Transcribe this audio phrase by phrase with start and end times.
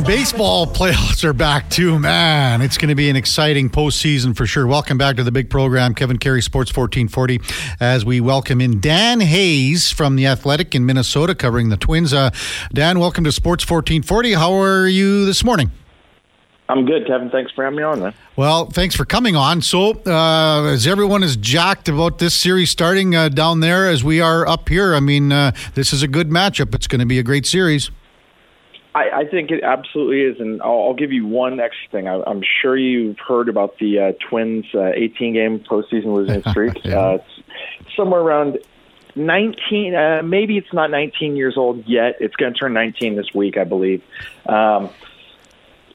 [0.00, 2.62] And baseball playoffs are back too, man.
[2.62, 4.66] It's going to be an exciting postseason for sure.
[4.66, 7.38] Welcome back to the big program, Kevin Karius Sports 1440,
[7.80, 12.14] as we welcome in Dan Hayes from The Athletic in Minnesota covering the Twins.
[12.14, 12.30] Uh,
[12.72, 14.32] Dan, welcome to Sports 1440.
[14.32, 15.70] How are you this morning?
[16.70, 17.28] I'm good, Kevin.
[17.28, 18.14] Thanks for having me on, man.
[18.36, 19.60] Well, thanks for coming on.
[19.60, 24.22] So, uh, as everyone is jacked about this series starting uh, down there as we
[24.22, 26.74] are up here, I mean, uh, this is a good matchup.
[26.74, 27.90] It's going to be a great series.
[28.94, 32.08] I, I think it absolutely is, and I'll, I'll give you one extra thing.
[32.08, 36.84] I, I'm sure you've heard about the uh, Twins' uh, 18 game postseason losing streak.
[36.84, 36.98] Yeah.
[36.98, 38.58] uh, it's somewhere around
[39.14, 39.94] 19.
[39.94, 42.16] Uh, maybe it's not 19 years old yet.
[42.20, 44.02] It's going to turn 19 this week, I believe.
[44.46, 44.90] Um,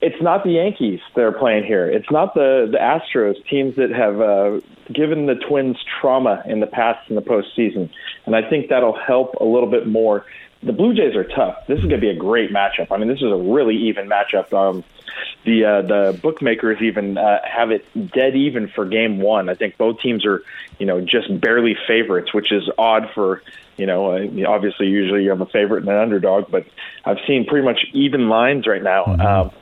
[0.02, 1.86] it's not the Yankees that are playing here.
[1.86, 4.60] It's not the the Astros, teams that have uh,
[4.92, 7.90] given the Twins trauma in the past in the postseason,
[8.26, 10.24] and I think that'll help a little bit more.
[10.66, 11.64] The Blue Jays are tough.
[11.68, 12.90] This is going to be a great matchup.
[12.90, 14.52] I mean, this is a really even matchup.
[14.52, 14.82] Um,
[15.44, 19.48] the uh, the bookmakers even uh, have it dead even for Game One.
[19.48, 20.42] I think both teams are,
[20.80, 23.42] you know, just barely favorites, which is odd for
[23.76, 24.16] you know.
[24.16, 26.66] Uh, obviously, usually you have a favorite and an underdog, but
[27.04, 29.04] I've seen pretty much even lines right now.
[29.04, 29.52] Um,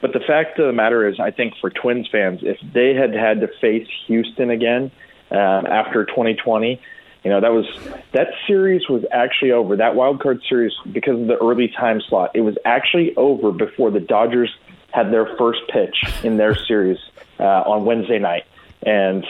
[0.00, 3.12] but the fact of the matter is, I think for Twins fans, if they had
[3.12, 4.92] had to face Houston again
[5.30, 6.80] um, after 2020,
[7.24, 7.66] you know that was
[8.12, 9.76] that series was actually over.
[9.76, 13.90] That wild card series because of the early time slot, it was actually over before
[13.90, 14.54] the Dodgers
[14.92, 16.98] had their first pitch in their series
[17.40, 18.44] uh, on Wednesday night,
[18.82, 19.26] and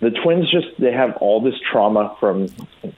[0.00, 2.48] the Twins just they have all this trauma from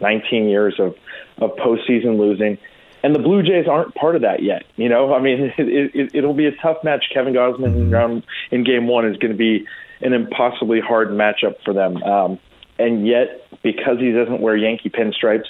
[0.01, 0.97] 19 years of
[1.39, 2.59] of postseason losing
[3.03, 4.65] and the Blue Jays aren't part of that yet.
[4.77, 7.07] You know, I mean, it, it, it'll be a tough match.
[7.13, 9.67] Kevin Gausman round in Game One is going to be
[10.01, 12.03] an impossibly hard matchup for them.
[12.03, 12.39] Um,
[12.79, 15.47] and yet, because he doesn't wear Yankee pinstripes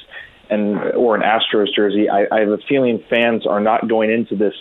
[0.50, 4.36] and or an Astros jersey, I, I have a feeling fans are not going into
[4.36, 4.54] this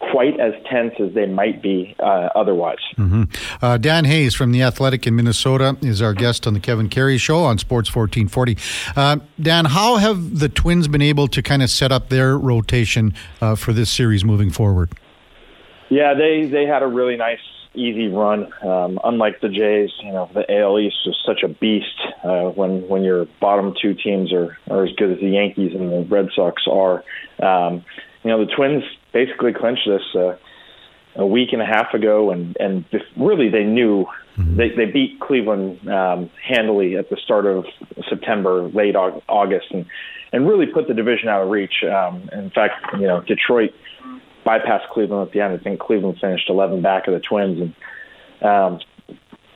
[0.00, 2.78] quite as tense as they might be uh, otherwise.
[2.96, 3.24] Mm-hmm.
[3.60, 7.20] Uh, Dan Hayes from The Athletic in Minnesota is our guest on the Kevin Karius
[7.20, 8.56] Show on Sports 1440.
[8.96, 13.14] Uh, Dan, how have the Twins been able to kind of set up their rotation
[13.40, 14.92] uh, for this series moving forward?
[15.88, 17.40] Yeah, they they had a really nice
[17.78, 18.52] easy run.
[18.62, 22.86] Um, unlike the Jays, you know, the AL East is such a beast uh, when
[22.88, 26.28] when your bottom two teams are, are as good as the Yankees and the Red
[26.34, 27.04] Sox are.
[27.42, 27.84] Um,
[28.24, 30.36] you know, the Twins basically clinched this uh,
[31.16, 32.84] a week and a half ago, and and
[33.16, 34.06] really they knew
[34.36, 37.64] they they beat Cleveland um, handily at the start of
[38.08, 39.86] September, late August, and
[40.32, 41.84] and really put the division out of reach.
[41.84, 43.74] Um, in fact, you know, Detroit
[44.48, 45.52] bypassed Cleveland at the end.
[45.52, 48.80] I think Cleveland finished 11 back of the Twins, and um,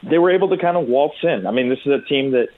[0.02, 1.46] they were able to kind of waltz in.
[1.46, 2.48] I mean, this is a team that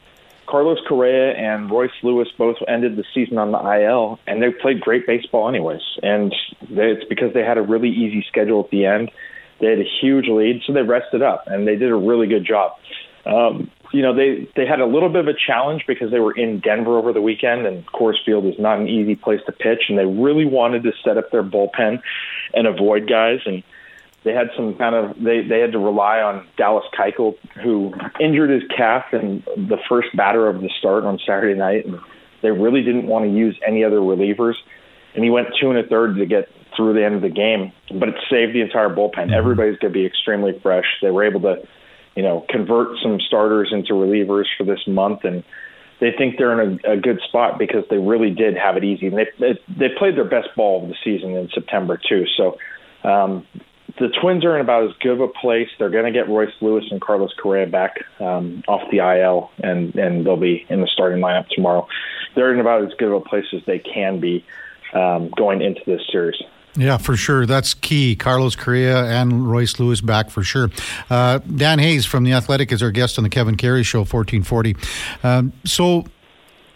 [0.46, 4.80] Carlos Correa and Royce Lewis both ended the season on the IL, and they played
[4.80, 5.82] great baseball anyways.
[6.02, 6.34] And
[6.68, 9.10] they, it's because they had a really easy schedule at the end.
[9.60, 12.44] They had a huge lead, so they rested up, and they did a really good
[12.44, 12.72] job.
[13.24, 16.36] Um, you know, they they had a little bit of a challenge because they were
[16.36, 19.84] in Denver over the weekend, and Coors Field is not an easy place to pitch,
[19.88, 22.02] and they really wanted to set up their bullpen
[22.52, 23.62] and avoid guys and
[24.24, 28.50] they had some kind of they they had to rely on Dallas Keuchel who injured
[28.50, 32.00] his calf in the first batter of the start on Saturday night and
[32.42, 34.54] they really didn't want to use any other relievers
[35.14, 37.70] and he went two and a third to get through the end of the game
[37.92, 39.14] but it saved the entire bullpen.
[39.14, 39.34] Mm-hmm.
[39.34, 40.86] Everybody's going to be extremely fresh.
[41.02, 41.68] They were able to
[42.16, 45.44] you know convert some starters into relievers for this month and
[46.00, 49.06] they think they're in a, a good spot because they really did have it easy
[49.06, 52.58] and they, they they played their best ball of the season in September too so
[53.04, 53.46] um,
[53.98, 55.68] the Twins are in about as good of a place.
[55.78, 59.94] They're going to get Royce Lewis and Carlos Correa back um, off the IL, and
[59.94, 61.86] and they'll be in the starting lineup tomorrow.
[62.34, 64.44] They're in about as good of a place as they can be
[64.94, 66.40] um, going into this series.
[66.76, 67.46] Yeah, for sure.
[67.46, 68.16] That's key.
[68.16, 70.70] Carlos Correa and Royce Lewis back for sure.
[71.08, 74.76] Uh, Dan Hayes from The Athletic is our guest on the Kevin Karius Show, 1440.
[75.22, 76.04] Um, so,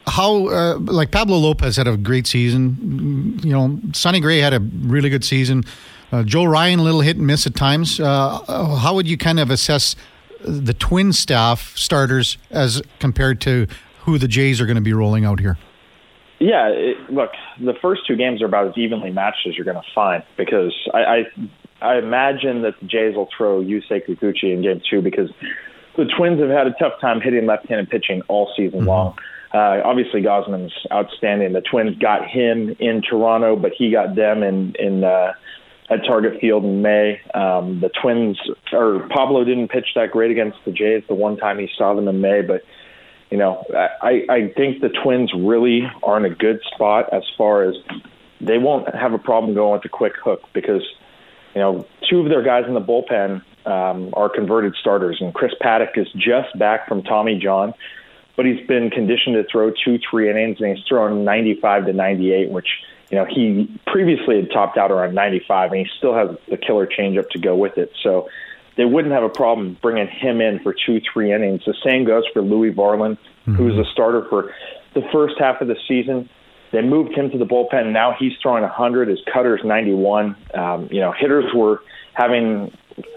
[0.06, 3.40] how, uh, like Pablo Lopez had a great season.
[3.42, 5.64] You know, Sonny Gray had a really good season.
[6.12, 8.00] Uh, Joe Ryan, a little hit and miss at times.
[8.00, 8.38] Uh,
[8.76, 9.96] how would you kind of assess
[10.40, 13.66] the twin staff starters as compared to
[14.02, 15.58] who the Jays are going to be rolling out here?
[16.40, 17.30] Yeah, it, look,
[17.60, 20.74] the first two games are about as evenly matched as you're going to find because
[20.94, 21.24] I, I
[21.80, 25.30] I imagine that the Jays will throw Yusei Kikuchi in game two because
[25.96, 28.88] the Twins have had a tough time hitting left-handed pitching all season mm-hmm.
[28.88, 29.14] long.
[29.52, 31.52] Uh, obviously, Gausman's outstanding.
[31.54, 35.32] The Twins got him in Toronto, but he got them in in uh,
[35.90, 37.20] at Target Field in May.
[37.34, 38.38] Um, the Twins
[38.72, 42.08] or Pablo didn't pitch that great against the Jays the one time he saw them
[42.08, 42.62] in May, but
[43.30, 47.62] you know, I, I think the Twins really are in a good spot as far
[47.62, 47.74] as
[48.40, 50.82] they won't have a problem going with the quick hook because,
[51.54, 55.52] you know, two of their guys in the bullpen um, are converted starters, and Chris
[55.60, 57.74] Paddack is just back from Tommy John,
[58.36, 62.50] but he's been conditioned to throw two, three innings, and he's thrown 95 to 98,
[62.50, 62.68] which
[63.10, 66.86] you know he previously had topped out around 95, and he still has the killer
[66.86, 67.92] changeup to go with it.
[68.02, 68.28] So
[68.78, 71.62] they wouldn't have a problem bringing him in for two, three innings.
[71.66, 73.54] The same goes for Louis Varland, mm-hmm.
[73.54, 74.54] who was a starter for
[74.94, 76.30] the first half of the season.
[76.70, 77.92] They moved him to the bullpen.
[77.92, 79.08] Now he's throwing 100.
[79.08, 80.36] His cutter's 91.
[80.54, 81.82] Um, you know, hitters were
[82.14, 82.72] having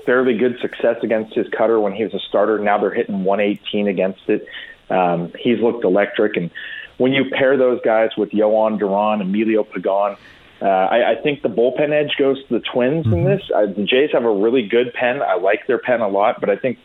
[0.06, 2.58] fairly good success against his cutter when he was a starter.
[2.58, 4.48] Now they're hitting 118 against it.
[4.90, 6.38] Um, he's looked electric.
[6.38, 6.50] And
[6.98, 10.18] when you pair those guys with Jhoan Duran, Emilio Pagan,
[10.62, 13.14] uh, I, I think the bullpen edge goes to the Twins mm-hmm.
[13.14, 13.42] in this.
[13.54, 15.22] Uh, the Jays have a really good pen.
[15.22, 16.78] I like their pen a lot, but I think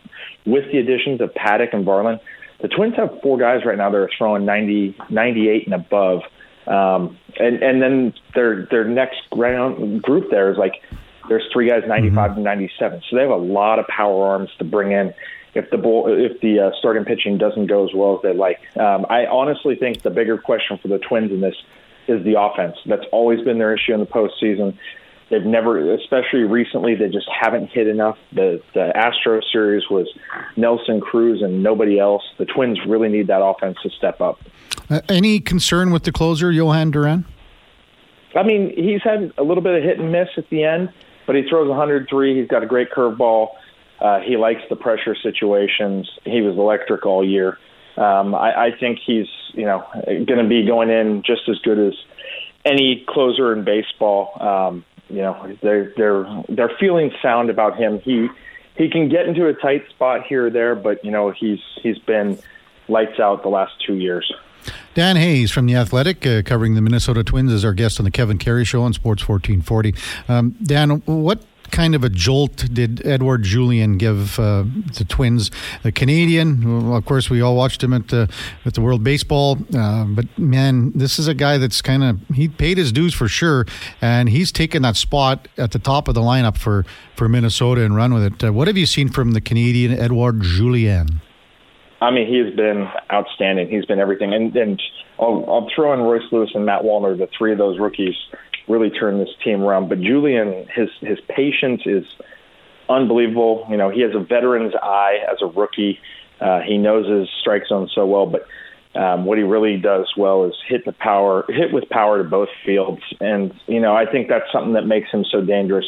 [0.46, 2.20] with the additions of Paddack and Varland,
[2.62, 6.22] the Twins have four guys right now that are throwing 90, 98 and above.
[6.66, 10.82] Um, and and then their their next round group there is like
[11.28, 12.36] there's three guys 95 mm-hmm.
[12.38, 15.14] and 97, so they have a lot of power arms to bring in
[15.54, 18.58] if the bull, if the uh, starting pitching doesn't go as well as they like.
[18.76, 21.56] Um, I honestly think the bigger question for the Twins in this
[22.08, 22.76] is the offense.
[22.86, 24.78] That's always been their issue in the postseason.
[25.30, 28.16] They've never, especially recently, they just haven't hit enough.
[28.32, 30.06] The the Astro series was
[30.56, 32.22] Nelson Cruz and nobody else.
[32.38, 34.38] The Twins really need that offense to step up.
[34.88, 37.24] Uh, any concern with the closer, Jhoan Duran?
[38.36, 40.90] I mean, he's had a little bit of hit and miss at the end,
[41.26, 42.38] but he throws 103.
[42.38, 43.48] He's got a great curveball.
[44.00, 46.08] Uh, he likes the pressure situations.
[46.24, 47.58] He was electric all year.
[47.96, 51.78] Um, I, I think he's, you know, going to be going in just as good
[51.78, 51.94] as
[52.64, 54.36] any closer in baseball.
[54.40, 58.00] Um, you know, they're they're they're feeling sound about him.
[58.00, 58.28] He
[58.76, 61.98] he can get into a tight spot here or there, but you know, he's he's
[61.98, 62.38] been
[62.88, 64.32] lights out the last two years.
[64.94, 68.10] Dan Hayes from The Athletic, uh, covering the Minnesota Twins, is our guest on the
[68.10, 69.94] Kevin Karius Show on Sports 1440.
[70.28, 71.40] Um, Dan, what
[71.70, 74.64] kind of a jolt did Edward Julien give uh,
[74.96, 75.50] the Twins?
[75.82, 78.28] The Canadian, well, of course, we all watched him at the
[78.64, 82.48] at the World Baseball, uh, but man, this is a guy that's kind of he
[82.48, 83.66] paid his dues for sure,
[84.00, 86.84] and he's taken that spot at the top of the lineup for
[87.14, 88.44] for Minnesota and run with it.
[88.44, 91.20] Uh, what have you seen from the Canadian Edward Julien?
[92.00, 93.68] I mean, he has been outstanding.
[93.68, 94.82] He's been everything, and and
[95.18, 98.14] I'll, I'll throw in Royce Lewis and Matt Wallner, the three of those rookies
[98.68, 99.88] really turned this team around.
[99.88, 102.04] But Julien, his his patience is
[102.88, 103.66] unbelievable.
[103.70, 105.98] You know, he has a veteran's eye as a rookie.
[106.40, 108.46] Uh, he knows his strike zone so well, but
[108.94, 112.48] um, what he really does well is hit the power, hit with power to both
[112.64, 115.86] fields, and you know, I think that's something that makes him so dangerous.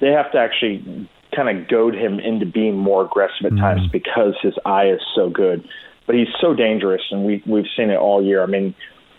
[0.00, 3.88] They have to actually kind of goad him into being more aggressive at mm times
[3.90, 5.66] because his eye is so good.
[6.06, 8.42] But he's so dangerous, and we we've seen it all year.
[8.42, 8.74] I mean,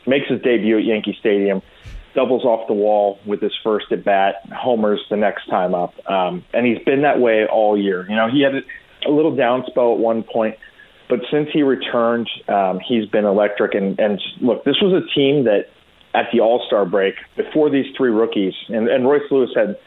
[0.05, 1.61] makes his debut at Yankee Stadium
[2.17, 6.43] doubles off the wall with his first at bat, homers the next time up, um,
[6.51, 8.09] and he's been that way all year.
[8.09, 8.55] You know, he had
[9.07, 10.55] a little down spell at one point,
[11.09, 13.75] but since he returned, um, he's been electric.
[13.75, 15.69] And, and look, this was a team that
[16.15, 19.77] at the All Star break before these three rookies, and, and Royce Lewis had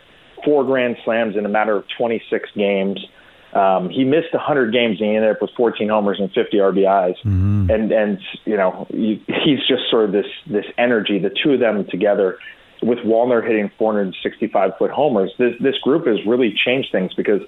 [0.44, 3.04] four grand slams in a matter of 26 games.
[3.52, 7.16] Um, he missed 100 games and he ended up with 14 homers and 50 RBIs.
[7.24, 7.70] Mm-hmm.
[7.70, 11.18] And and you know he's just sort of this this energy.
[11.18, 12.38] The two of them together,
[12.82, 17.42] with Wallner hitting 465 foot homers, this this group has really changed things because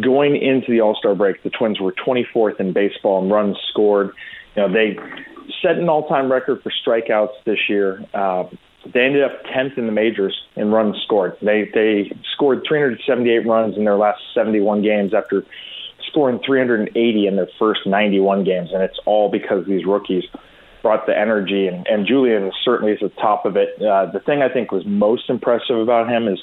[0.00, 4.10] going into the All Star break, the Twins were 24th in baseball in runs scored.
[4.54, 4.98] You know they
[5.62, 8.04] set an all time record for strikeouts this year.
[8.12, 8.44] Uh,
[8.92, 11.36] they ended up 10th in the majors in runs scored.
[11.40, 15.44] They they scored 378 runs in their last 71 games after
[16.08, 20.24] scoring 380 in their first 91 games, and it's all because these rookies
[20.82, 23.80] brought the energy, and, and Julien certainly is at the top of it.
[23.80, 26.40] Uh, the thing I think was most impressive about him is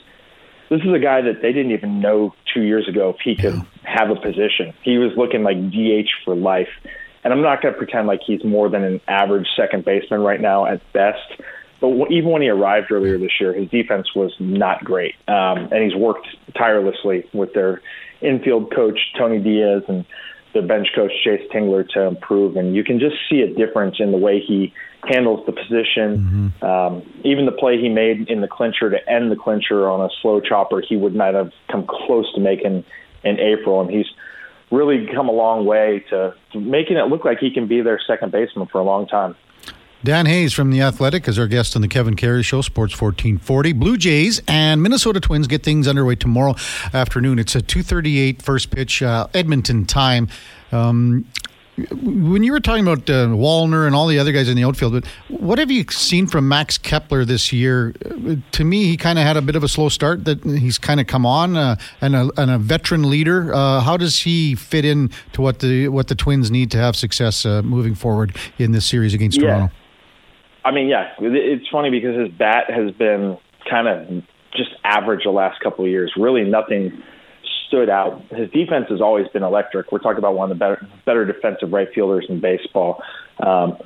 [0.69, 3.55] this is a guy that they didn't even know two years ago if he could
[3.55, 3.63] yeah.
[3.84, 4.74] have a position.
[4.84, 6.69] He was looking like DH for life.
[7.24, 10.39] And I'm not going to pretend like he's more than an average second baseman right
[10.39, 11.19] now at best.
[11.82, 15.84] But even when he arrived earlier this year, his defense was not great, um, and
[15.84, 17.82] he's worked tirelessly with their
[18.22, 20.06] infield coach Tony Diaz and
[20.54, 22.58] their bench coach Jayce Tingler to improve.
[22.58, 24.74] And you can just see a difference in the way he
[25.08, 26.52] handles the position.
[26.62, 26.66] Mm-hmm.
[26.66, 30.10] Um, even the play he made in the clincher to end the clincher on a
[30.22, 32.84] slow chopper, he would not have come close to making
[33.24, 34.08] in April, and he's
[34.72, 38.00] really come a long way to, to making it look like he can be their
[38.06, 39.36] second baseman for a long time.
[40.01, 43.74] Dan Hayes from The Athletic is our guest on the Kevin Karius Show, Sports 1440.
[43.74, 46.56] Blue Jays and Minnesota Twins get things underway tomorrow
[46.94, 47.38] afternoon.
[47.38, 50.29] It's a 2.38 first pitch, uh, Edmonton time.
[50.72, 51.25] Um,
[51.91, 54.94] when you were talking about uh, Wallner and all the other guys in the outfield,
[54.94, 57.94] but what have you seen from Max Kepler this year?
[58.06, 60.25] Uh, to me, he kind of had a bit of a slow start.
[60.25, 63.53] That he's kind of come on uh, and, a, and, a, veteran leader.
[63.53, 66.96] Uh, how does he fit in to what the what the Twins need to have
[66.96, 69.48] success uh, moving forward in this series against yeah.
[69.48, 69.74] Toronto?
[70.63, 73.38] I mean, yeah, it's funny because his bat has been
[73.70, 74.24] kind of
[74.56, 76.12] just average the last couple of years.
[76.18, 77.01] Really, nothing
[77.68, 78.22] stood out.
[78.32, 79.92] His defense has always been electric.
[79.92, 83.01] We're talking about one of the better better defensive right fielders in baseball.
[83.39, 83.78] Um,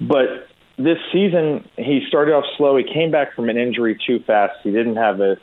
[0.00, 2.76] but this season, he started off slow.
[2.76, 4.54] He came back from an injury too fast.
[4.62, 5.36] He didn't have a,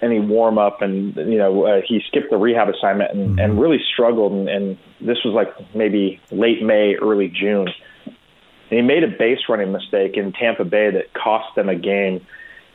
[0.00, 3.38] any warm up, and you know uh, he skipped the rehab assignment and, mm-hmm.
[3.38, 4.32] and really struggled.
[4.32, 7.68] And, and this was like maybe late May, early June.
[8.72, 12.26] And he made a base running mistake in Tampa Bay that cost them a game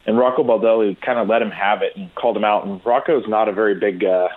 [0.07, 2.65] and Rocco Baldelli kind of let him have it and called him out.
[2.65, 4.05] And Rocco's not a very big.
[4.05, 4.29] Uh,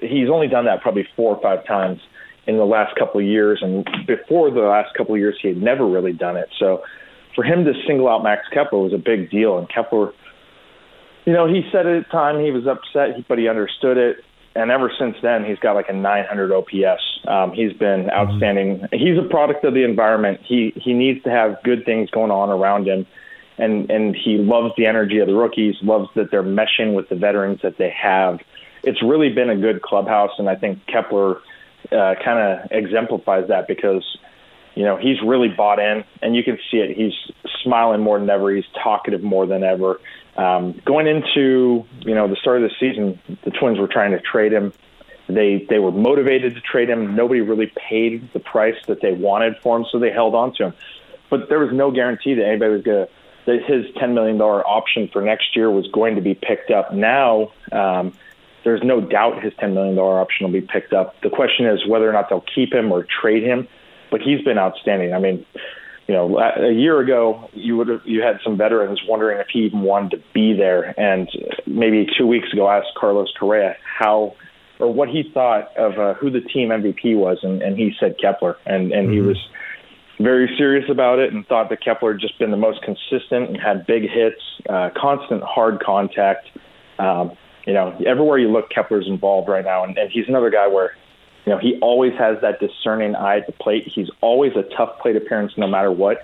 [0.00, 2.00] he's only done that probably four or five times
[2.46, 5.58] in the last couple of years, and before the last couple of years, he had
[5.58, 6.48] never really done it.
[6.58, 6.82] So
[7.34, 10.12] for him to single out Max Kepler was a big deal, and Kepler.
[11.26, 14.16] You know, he said at the time he was upset, but he understood it.
[14.54, 17.02] And ever since then, he's got like a 900 OPS.
[17.28, 18.10] Um, he's been mm-hmm.
[18.10, 18.78] outstanding.
[18.78, 18.96] Mm-hmm.
[18.96, 20.40] He's a product of the environment.
[20.44, 23.06] He he needs to have good things going on around him
[23.58, 27.16] and and he loves the energy of the rookies, loves that they're meshing with the
[27.16, 28.38] veterans that they have.
[28.84, 31.36] It's really been a good clubhouse, and I think Kepler
[31.92, 34.04] uh, kind of exemplifies that because
[34.74, 36.96] you know he's really bought in, and you can see it.
[36.96, 37.12] He's
[37.62, 38.54] smiling more than ever.
[38.54, 40.00] He's talkative more than ever.
[40.38, 44.20] Um, going into you know the start of the season, the Twins were trying to
[44.20, 44.72] trade him.
[45.28, 47.16] They they were motivated to trade him.
[47.16, 50.66] Nobody really paid the price that they wanted for him, so they held on to
[50.66, 50.74] him.
[51.28, 53.12] But there was no guarantee that anybody was going to
[53.48, 56.92] that his $10 million option for next year was going to be picked up.
[56.92, 58.12] Now, um,
[58.62, 61.18] there's no doubt his $10 million option will be picked up.
[61.22, 63.66] The question is whether or not they'll keep him or trade him.
[64.10, 65.14] But he's been outstanding.
[65.14, 65.46] I mean,
[66.08, 69.60] you know, a year ago, you would have you had some veterans wondering if he
[69.60, 71.28] even wanted to be there, and
[71.66, 74.34] maybe two weeks ago, I asked Carlos Correa how
[74.80, 78.16] or what he thought of uh, who the team MVP was, and, and he said
[78.20, 79.12] Kepler, and and mm-hmm.
[79.12, 79.36] he was
[80.18, 83.60] very serious about it and thought that Kepler had just been the most consistent and
[83.60, 86.48] had big hits, uh, constant hard contact.
[86.98, 87.36] Um,
[87.66, 90.92] you know, everywhere you look, Kepler's involved right now, and, and he's another guy where,
[91.48, 93.84] you know, he always has that discerning eye at the plate.
[93.86, 96.22] He's always a tough plate appearance no matter what.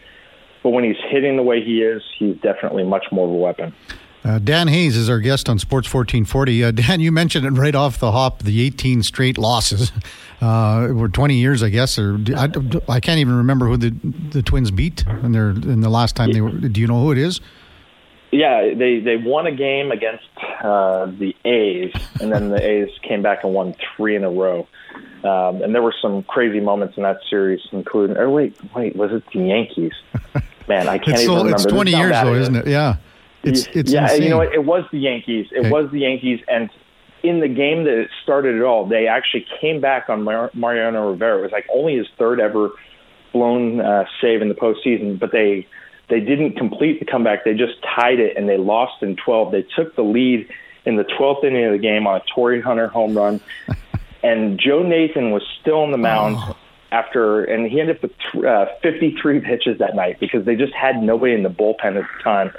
[0.62, 3.74] But when he's hitting the way he is, he's definitely much more of a weapon.
[4.22, 6.64] Uh, Dan Hayes is our guest on Sports 1440.
[6.64, 9.90] Uh, Dan, you mentioned it right off the hop the 18 straight losses.
[10.42, 12.50] Uh, were 20 years, I guess, or I,
[12.88, 13.94] I, can't even remember who the
[14.30, 16.50] the Twins beat in their in the last time they were.
[16.50, 17.40] Do you know who it is?
[18.30, 20.26] Yeah, they they won a game against
[20.60, 24.66] uh, the A's, and then the A's came back and won three in a row.
[25.24, 28.16] Um, and there were some crazy moments in that series, including.
[28.16, 29.92] Oh wait, wait, was it the Yankees?
[30.68, 31.54] Man, I can't it's even so, remember.
[31.54, 32.66] It's 20 years though, isn't it?
[32.66, 32.96] Yeah.
[33.42, 34.22] It's it's yeah, insane.
[34.22, 34.54] you know what?
[34.54, 35.46] It was the Yankees.
[35.52, 35.70] It okay.
[35.70, 36.70] was the Yankees, and
[37.22, 41.38] in the game that started it all, they actually came back on Mar- Mariano Rivera.
[41.38, 42.70] It was like only his third ever
[43.32, 45.66] blown uh, save in the postseason, but they
[46.08, 47.44] they didn't complete the comeback.
[47.44, 49.52] They just tied it and they lost in 12.
[49.52, 50.48] They took the lead
[50.84, 53.40] in the 12th inning of the game on a Torii Hunter home run,
[54.24, 56.36] and Joe Nathan was still on the mound.
[56.38, 56.56] Oh.
[56.92, 61.02] After and he ended up with uh, 53 pitches that night because they just had
[61.02, 62.52] nobody in the bullpen at the time.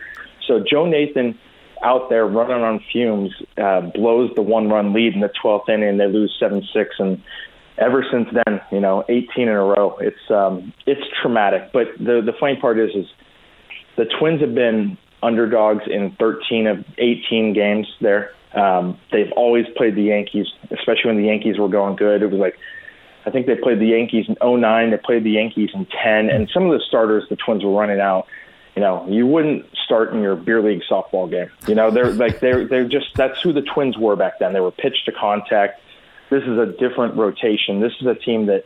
[0.45, 1.39] So Joe Nathan
[1.81, 5.88] out there running on fumes uh, blows the one run lead in the 12th inning
[5.88, 6.95] and they lose 7 6.
[7.00, 7.24] And
[7.77, 11.72] ever since then, you know, 18 in a row, it's, um, it's traumatic.
[11.72, 13.05] But the, the funny part is, is
[13.95, 18.31] the Twins have been underdogs in 13 of 18 games there.
[18.56, 22.22] Um, they've always played the Yankees, especially when the Yankees were going good.
[22.22, 22.58] It was like,
[23.26, 26.50] I think they played the Yankees in 09, they played the Yankees in 10, and
[26.54, 28.28] some of the starters the Twins were running out
[28.76, 31.50] you know, you wouldn't start in your beer league softball game.
[31.68, 34.52] You know, they're like they're they're just that's who the Twins were back then.
[34.52, 35.82] They were pitch to contact.
[36.30, 37.80] This is a different rotation.
[37.80, 38.66] This is a team that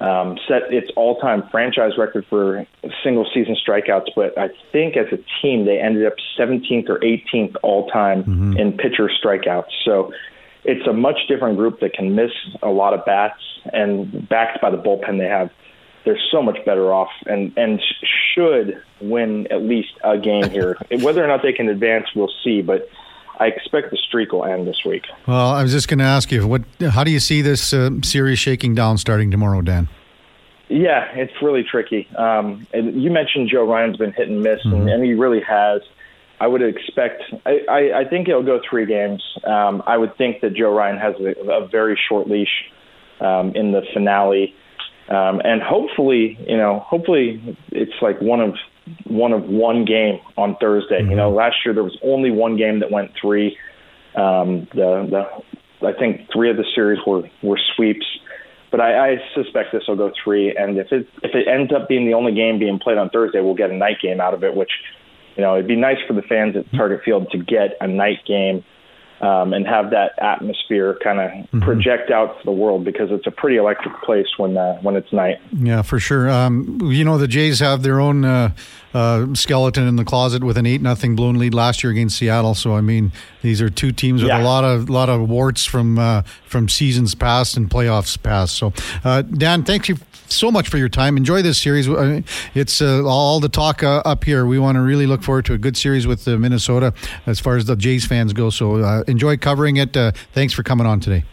[0.00, 2.66] um, set its all-time franchise record for
[3.02, 7.56] single season strikeouts, but I think as a team they ended up 17th or 18th
[7.62, 8.56] all-time mm-hmm.
[8.58, 9.70] in pitcher strikeouts.
[9.84, 10.12] So
[10.64, 13.40] it's a much different group that can miss a lot of bats,
[13.72, 15.50] and backed by the bullpen they have
[16.04, 17.82] they're so much better off and and
[18.32, 20.78] should win at least a game here.
[21.02, 22.62] Whether or not they can advance, we'll see.
[22.62, 22.88] But
[23.38, 25.04] I expect the streak will end this week.
[25.26, 26.62] Well, I was just going to ask you, what?
[26.80, 29.88] How do you see this uh, series shaking down starting tomorrow, Dan?
[30.68, 32.08] Yeah, it's really tricky.
[32.16, 34.74] Um, you mentioned Joe Ryan's been hit and miss, mm-hmm.
[34.74, 35.82] and, and, he really has.
[36.40, 37.22] I would expect.
[37.44, 39.22] I, I, I think it'll go three games.
[39.44, 42.64] Um, I would think that Joe Ryan has a, a very short leash
[43.20, 44.54] um, in the finale
[45.08, 48.56] Um, and hopefully, you know, hopefully it's like one of
[49.04, 51.00] one of one game on Thursday.
[51.00, 51.10] Mm-hmm.
[51.10, 53.56] You know, last year there was only one game that went three.
[54.14, 58.06] Um, the the I think three of the series were were sweeps,
[58.70, 60.54] but I, I suspect this will go three.
[60.56, 63.40] And if it if it ends up being the only game being played on Thursday,
[63.40, 64.70] we'll get a night game out of it, which
[65.36, 68.20] you know it'd be nice for the fans at Target Field to get a night
[68.26, 68.64] game
[69.20, 71.60] um, and have that atmosphere kind of mm-hmm.
[71.60, 75.12] project out to the world because it's a pretty electric place when uh, when it's
[75.12, 75.40] night.
[75.52, 76.28] Yeah, for sure.
[76.30, 78.52] Um, you know, the Jays have their own uh,
[78.94, 82.54] uh, skeleton in the closet with an eight nothing blown lead last year against Seattle.
[82.54, 83.12] So I mean,
[83.42, 84.42] these are two teams with yeah.
[84.42, 88.56] a lot of lot of warts from uh, from seasons past and playoffs past.
[88.56, 88.72] So
[89.04, 89.96] uh, Dan, thank you
[90.28, 91.16] so much for your time.
[91.16, 91.86] Enjoy this series.
[92.54, 94.46] It's uh, all the talk uh, up here.
[94.46, 96.94] We want to really look forward to a good series with uh, Minnesota
[97.26, 98.50] as far as the Jays fans go.
[98.50, 99.96] So uh, enjoy covering it.
[99.96, 101.24] Uh, thanks for coming on today.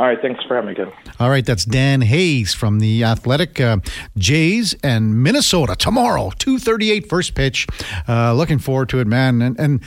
[0.00, 0.90] All right, thanks for having me, again.
[1.18, 3.80] All right, that's Dan Hayes from the Athletic uh,
[4.16, 7.66] Jays and Minnesota tomorrow, 238 first pitch.
[8.08, 9.42] Uh, looking forward to it, man.
[9.42, 9.82] And, and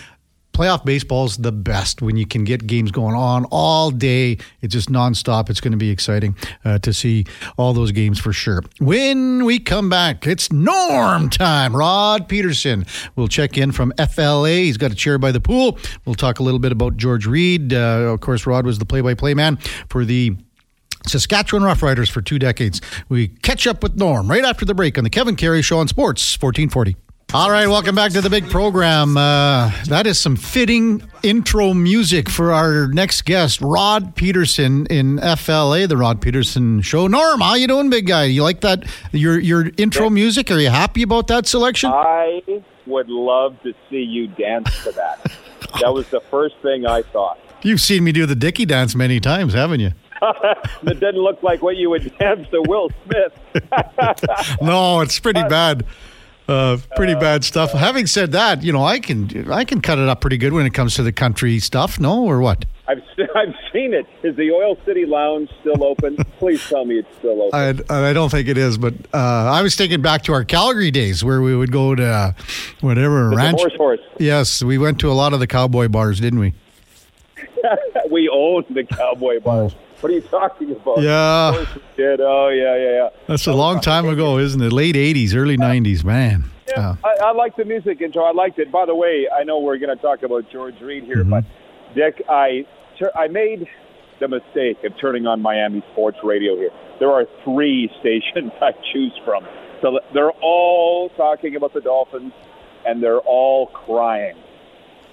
[0.54, 4.38] playoff baseball is the best when you can get games going on all day.
[4.62, 5.50] It's just nonstop.
[5.50, 7.26] It's going to be exciting uh, to see
[7.58, 8.64] all those games for sure.
[8.80, 11.76] When we come back, it's Norm time.
[11.76, 14.50] Rod Pedersen will check in from FLA.
[14.50, 15.78] He's got a chair by the pool.
[16.06, 17.74] We'll talk a little bit about George Reed.
[17.74, 19.58] Uh, of course, Rod was the play-by-play man
[19.90, 20.38] for the
[21.08, 22.80] Saskatchewan Roughriders for two decades.
[23.10, 25.88] We catch up with Norm right after the break on the Kevin Karius Show on
[25.88, 26.96] Sports 1440.
[27.34, 29.18] All right, welcome back to the big program.
[29.18, 35.88] Uh, that is some fitting intro music for our next guest, Rod Pedersen in FLA,
[35.88, 37.08] the Rod Pedersen Show.
[37.08, 38.26] Norm, how you doing, big guy?
[38.26, 40.52] You like that your your intro music?
[40.52, 41.90] Are you happy about that selection?
[41.92, 42.44] I
[42.86, 45.32] would love to see you dance to that.
[45.82, 47.40] that was the first thing I thought.
[47.64, 49.94] You've seen me do the Dicky dance many times, haven't you?
[50.22, 53.34] it didn't look like what you would dance to Will Smith.
[54.62, 55.84] no, it's pretty bad.
[56.48, 57.72] Uh, pretty bad stuff.
[57.72, 60.66] Having said that, you know, I can I can cut it up pretty good when
[60.66, 62.00] it comes to the country stuff.
[62.00, 62.66] No, or what?
[62.88, 63.02] I've
[63.36, 64.06] I've seen it.
[64.24, 66.18] Is the Oil City Lounge still open?
[66.40, 67.86] Please tell me it's still open.
[67.90, 70.92] I, I don't think it is, but uh, I was thinking back to our Calgary
[70.92, 72.34] days where we would go to uh,
[72.82, 73.60] whatever the ranch.
[73.60, 74.02] Horse horse.
[74.20, 76.54] Yes, we went to a lot of the cowboy bars, didn't we?
[78.12, 79.76] we owned the cowboy bars.
[80.04, 81.02] What are you talking about?
[81.02, 81.66] Yeah.
[81.96, 82.20] Did.
[82.20, 83.10] Oh, yeah, yeah, yeah.
[83.26, 84.74] That's a long time ago, isn't it?
[84.74, 86.44] Late 80s, early 90s, man.
[86.68, 88.24] Yeah, uh, I, I like the music intro.
[88.24, 88.70] I liked it.
[88.70, 91.30] By the way, I know we're going to talk about George Reed here, mm-hmm.
[91.30, 91.46] but
[91.96, 92.66] Dick, I,
[93.16, 93.66] I made
[94.20, 96.72] the mistake of turning on Miami Sports Radio here.
[97.00, 99.48] There are three stations I choose from.
[99.82, 102.34] So they're all talking about the Dolphins,
[102.86, 104.36] and they're all crying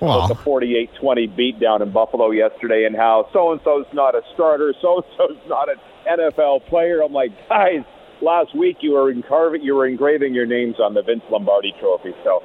[0.00, 0.26] wow.
[0.26, 0.88] the 48-20
[1.36, 5.48] beatdown in Buffalo yesterday, and how so and so's not a starter, so and so's
[5.48, 5.76] not an
[6.08, 7.02] NFL player.
[7.02, 7.84] I'm like, guys,
[8.22, 12.14] last week you were carving, you were engraving your names on the Vince Lombardi Trophy.
[12.24, 12.42] So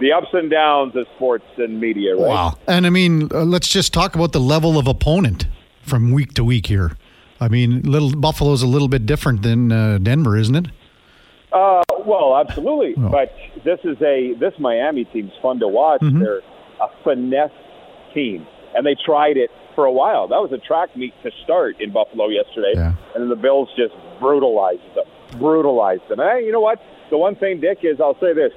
[0.00, 2.14] the ups and downs of sports and media.
[2.14, 2.28] Right?
[2.28, 2.58] Wow.
[2.66, 5.46] And I mean, uh, let's just talk about the level of opponent
[5.82, 6.96] from week to week here.
[7.40, 10.66] I mean, little Buffalo's a little bit different than uh, Denver, isn't it?
[11.52, 12.94] Uh, well, absolutely.
[12.98, 13.08] Oh.
[13.08, 16.00] But this is a this Miami team's fun to watch.
[16.00, 16.20] Mm-hmm.
[16.20, 16.42] They're
[16.80, 17.50] a finesse
[18.14, 20.28] team, and they tried it for a while.
[20.28, 22.94] That was a track meet to start in Buffalo yesterday, yeah.
[23.14, 25.04] and then the Bills just brutalized them,
[25.38, 26.20] brutalized them.
[26.20, 26.80] And you know what?
[27.10, 28.52] The one thing, Dick, is I'll say this: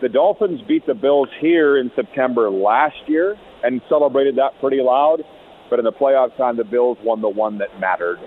[0.00, 5.22] the Dolphins beat the Bills here in September last year and celebrated that pretty loud.
[5.70, 8.18] But in the playoff time, the Bills won the one that mattered.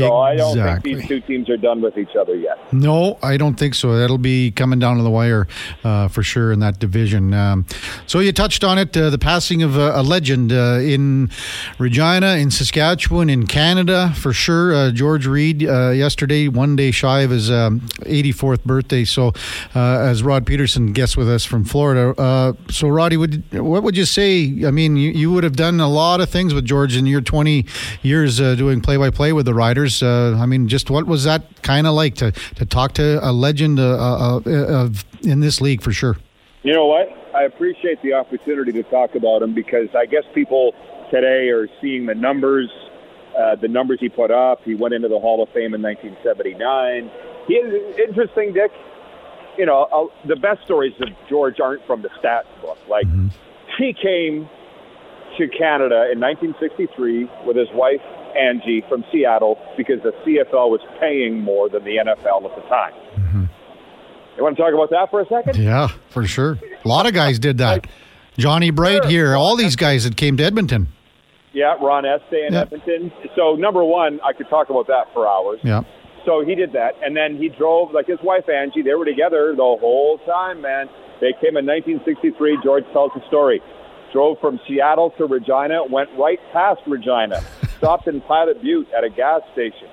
[0.00, 0.32] So exactly.
[0.32, 2.72] I don't think these two teams are done with each other yet.
[2.72, 3.96] No, I don't think so.
[3.96, 5.46] That'll be coming down to the wire
[5.84, 7.34] uh, for sure in that division.
[7.34, 7.66] Um,
[8.06, 11.30] so you touched on it, uh, the passing of a, a legend uh, in
[11.78, 14.74] Regina, in Saskatchewan, in Canada for sure.
[14.74, 19.04] Uh, George Reed uh, yesterday, one day shy of his um, 84th birthday.
[19.04, 19.28] So
[19.74, 22.54] uh, as Rod Pedersen guests with us from Florida.
[22.70, 24.64] so Roddy, would what would you say?
[24.66, 27.20] I mean, you, you, would have done a lot of things with George in your
[27.20, 27.66] 20
[28.02, 30.02] years doing play-by-play with the Riders years.
[30.02, 33.32] Uh, I mean, just what was that kind of like to, to talk to a
[33.32, 36.16] legend uh, uh, of in this league for sure?
[36.62, 37.08] You know what?
[37.34, 40.74] I appreciate the opportunity to talk about him because I guess people
[41.10, 42.70] today are seeing the numbers,
[43.38, 44.62] uh, the numbers he put up.
[44.64, 47.10] He went into the Hall of Fame in 1979.
[47.46, 48.72] He is interesting, Dick.
[49.58, 52.78] You know, uh, the best stories of George aren't from the stats book.
[52.88, 53.28] Like mm-hmm.
[53.78, 54.48] he came
[55.38, 58.02] to Canada in 1963 with his wife
[58.36, 62.92] Angie from Seattle because the CFL was paying more than the NFL at the time.
[63.14, 63.44] Mm-hmm.
[64.36, 65.56] You want to talk about that for a second?
[65.62, 66.58] Yeah, for sure.
[66.84, 67.86] A lot of guys did that.
[68.36, 69.10] Johnny Bright sure.
[69.10, 70.88] here, all these guys that came to Edmonton.
[71.54, 73.10] Yeah, Ron Este in Edmonton.
[73.34, 75.58] So number one, I could talk about that for hours.
[75.62, 75.84] Yeah.
[76.26, 78.82] so he did that, and then he drove like his wife Angie.
[78.82, 80.88] They were together the whole time, man.
[81.20, 82.58] They came in 1963.
[82.62, 83.62] George tells the story.
[84.12, 87.42] Drove from Seattle to Regina, went right past Regina,
[87.78, 89.88] stopped in Pilot Butte at a gas station.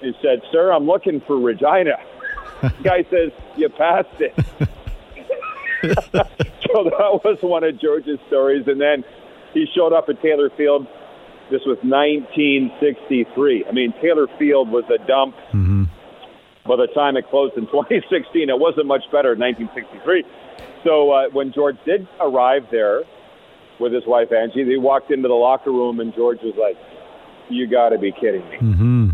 [0.00, 1.96] He said, "Sir, I'm looking for Regina."
[2.62, 4.34] the guy says, "You passed it."
[5.82, 9.04] so that was one of George's stories, and then
[9.54, 10.86] he showed up at Taylor Field.
[11.50, 13.64] This was 1963.
[13.66, 15.34] I mean, Taylor Field was a dump.
[15.52, 15.84] Mm-hmm.
[16.66, 20.24] By the time it closed in 2016, it wasn't much better in 1963.
[20.84, 23.02] So uh, when George did arrive there
[23.80, 26.76] with his wife Angie, they walked into the locker room, and George was like,
[27.50, 29.10] "You got to be kidding me." Mm-hmm.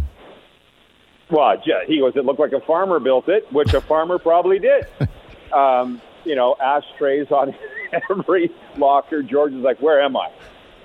[1.31, 4.87] Well, he goes, "It looked like a farmer built it," which a farmer probably did.
[5.53, 7.55] Um, you know, ashtrays on
[8.11, 9.23] every locker.
[9.23, 10.29] George is like, "Where am I?"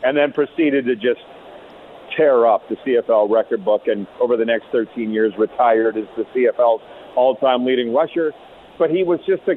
[0.04, 1.22] And then proceeded to just
[2.16, 6.24] tear up the CFL record book, and over the next 13 years, retired as the
[6.36, 6.82] CFL's
[7.16, 8.32] all-time leading rusher.
[8.78, 9.56] But he was just a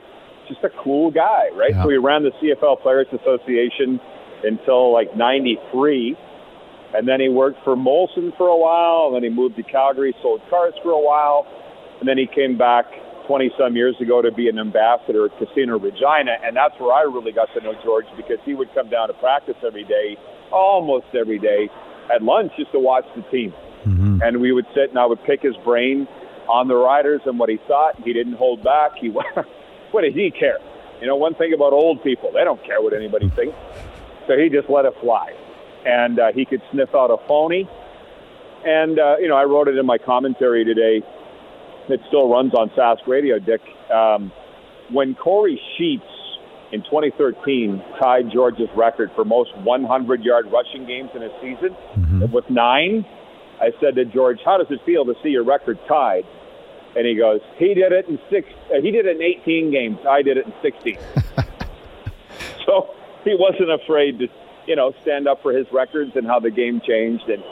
[0.49, 1.71] just a cool guy, right?
[1.71, 1.83] Yeah.
[1.83, 4.01] So he ran the CFL Players Association
[4.45, 6.17] until like '93,
[6.95, 10.15] and then he worked for Molson for a while, and then he moved to Calgary,
[10.23, 11.47] sold cars for a while,
[12.01, 12.87] and then he came back
[13.27, 17.03] 20 some years ago to be an ambassador at Casino Regina, and that's where I
[17.03, 20.17] really got to know George because he would come down to practice every day,
[20.51, 21.69] almost every day,
[22.13, 23.55] at lunch just to watch the team.
[23.87, 24.19] Mm-hmm.
[24.23, 26.07] And we would sit and I would pick his brain
[26.49, 28.01] on the riders and what he thought.
[28.05, 28.93] He didn't hold back.
[29.01, 29.09] He
[29.91, 30.59] what did he care?
[31.01, 33.57] You know, one thing about old people, they don't care what anybody thinks.
[34.29, 35.35] So he just let it fly.
[35.85, 37.69] And uh, he could sniff out a phony.
[38.65, 41.03] And, uh, you know, I wrote it in my commentary today
[41.89, 43.61] It still runs on Sask Radio, Dick.
[43.93, 44.31] Um,
[44.91, 46.05] when Kory Sheets
[46.73, 52.33] in 2013 tied George's record for most 100 yard rushing games in a season mm-hmm.
[52.33, 53.05] with nine,
[53.61, 56.25] I said to George, How does it feel to see your record tied?
[56.97, 58.49] And he goes, He did it in six.
[58.71, 59.99] Uh, he did it in 18 games.
[60.09, 60.99] I did it in 16.
[62.67, 64.29] so he wasn't afraid to,
[64.67, 67.29] you know, stand up for his records and how the game changed.
[67.29, 67.43] And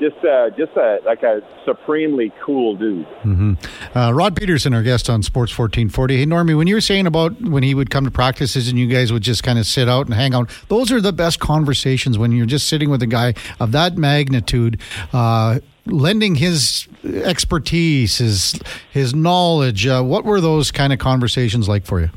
[0.00, 3.06] just uh, just a, like a supremely cool dude.
[3.22, 3.54] Mm-hmm.
[3.96, 6.16] Uh, Rod Pedersen, our guest on Sports 1440.
[6.16, 8.86] Hey, Normie, when you were saying about when he would come to practices and you
[8.86, 12.18] guys would just kind of sit out and hang out, those are the best conversations
[12.18, 14.80] when you're just sitting with a guy of that magnitude.
[15.12, 18.58] Uh, lending his expertise, his
[18.90, 19.86] his knowledge.
[19.86, 22.10] Uh, what were those kind of conversations like for you?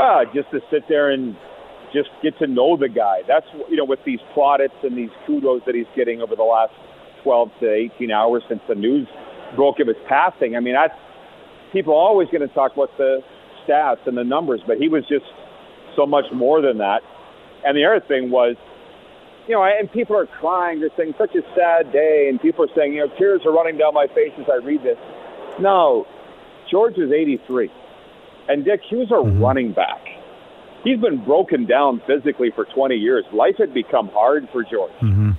[0.00, 1.36] Uh, just to sit there and
[1.92, 3.22] just get to know the guy.
[3.26, 6.72] That's you know with these plaudits and these kudos that he's getting over the last
[7.22, 9.06] 12 to 18 hours since the news
[9.56, 10.56] broke of his passing.
[10.56, 10.94] I mean, that's
[11.72, 13.22] people are always going to talk about the
[13.66, 15.26] stats and the numbers, but he was just
[15.96, 17.02] so much more than that.
[17.64, 18.56] And the other thing was,
[19.46, 20.80] you know, and people are crying.
[20.80, 23.76] They're saying such a sad day, and people are saying, you know, tears are running
[23.76, 24.98] down my face as I read this.
[25.58, 26.06] No,
[26.70, 27.70] George is 83,
[28.48, 29.42] and Dick, he was a mm-hmm.
[29.42, 30.00] running back
[30.84, 33.24] he's been broken down physically for 20 years.
[33.32, 34.92] Life had become hard for George.
[35.00, 35.30] Mm-hmm.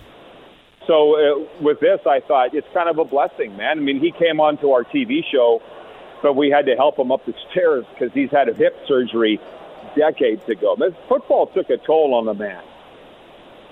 [0.88, 3.78] So uh, with this, I thought it's kind of a blessing, man.
[3.78, 5.62] I mean, he came onto our TV show,
[6.22, 9.40] but we had to help him up the stairs because he's had a hip surgery
[9.96, 10.76] decades ago.
[10.78, 12.64] This football took a toll on the man,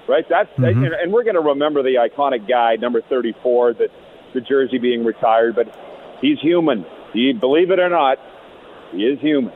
[0.08, 0.26] right?
[0.30, 0.84] That's mm-hmm.
[0.84, 3.92] and we're going to remember the iconic guy, number 34, that
[4.34, 5.76] the jersey being retired, but
[6.22, 6.86] he's human.
[7.14, 8.20] You believe it or not,
[8.92, 9.54] he is human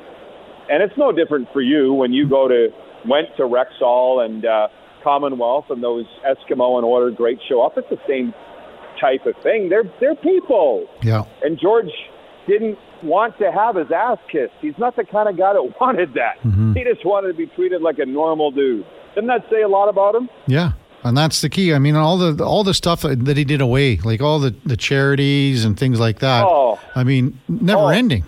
[0.69, 2.69] and it's no different for you when you go to
[3.07, 4.67] went to Rexall and uh,
[5.03, 7.77] Commonwealth and those Eskimo and Order Great show up.
[7.77, 8.33] It's the same
[8.99, 9.69] type of thing.
[9.69, 10.87] They're they're people.
[11.01, 11.23] Yeah.
[11.41, 11.91] And George
[12.47, 14.53] didn't want to have his ass kissed.
[14.61, 16.39] He's not the kind of guy that wanted that.
[16.43, 16.73] Mm-hmm.
[16.73, 18.85] He just wanted to be treated like a normal dude.
[19.15, 20.29] Didn't that say a lot about him?
[20.47, 20.73] Yeah.
[21.03, 21.73] And that's the key.
[21.73, 24.77] I mean, all the all the stuff that he did away, like all the, the
[24.77, 26.45] charities and things like that.
[26.45, 27.87] Oh, I mean, never oh.
[27.89, 28.23] ending.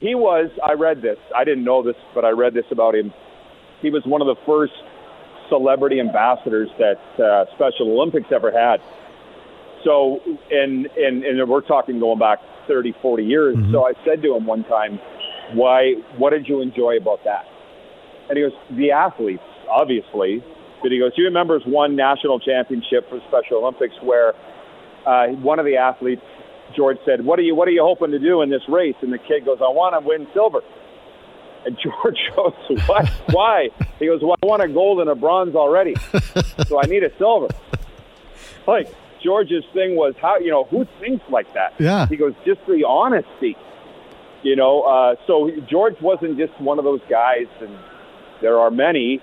[0.00, 3.12] He was, I read this, I didn't know this, but I read this about him.
[3.82, 4.72] He was one of the first
[5.50, 8.80] celebrity ambassadors that uh, Special Olympics ever had.
[9.84, 13.56] So, and, and, and we're talking going back 30, 40 years.
[13.56, 13.72] Mm-hmm.
[13.72, 14.98] So I said to him one time,
[15.52, 17.44] why, what did you enjoy about that?
[18.28, 20.42] And he goes, the athletes, obviously.
[20.82, 24.32] But he goes, he remembers one national championship for Special Olympics where
[25.06, 26.22] uh, one of the athletes
[26.74, 29.12] George said, "What are you What are you hoping to do in this race?" And
[29.12, 30.60] the kid goes, "I want to win silver."
[31.64, 32.54] And George goes,
[32.86, 33.08] "What?
[33.30, 35.94] Why?" He goes, "Well, I won a gold and a bronze already,
[36.66, 37.48] so I need a silver."
[38.66, 38.88] Like
[39.22, 41.74] George's thing was how you know who thinks like that.
[41.78, 42.06] Yeah.
[42.06, 43.56] He goes, just the honesty.
[44.42, 47.76] You know, uh, so George wasn't just one of those guys, and
[48.40, 49.20] there are many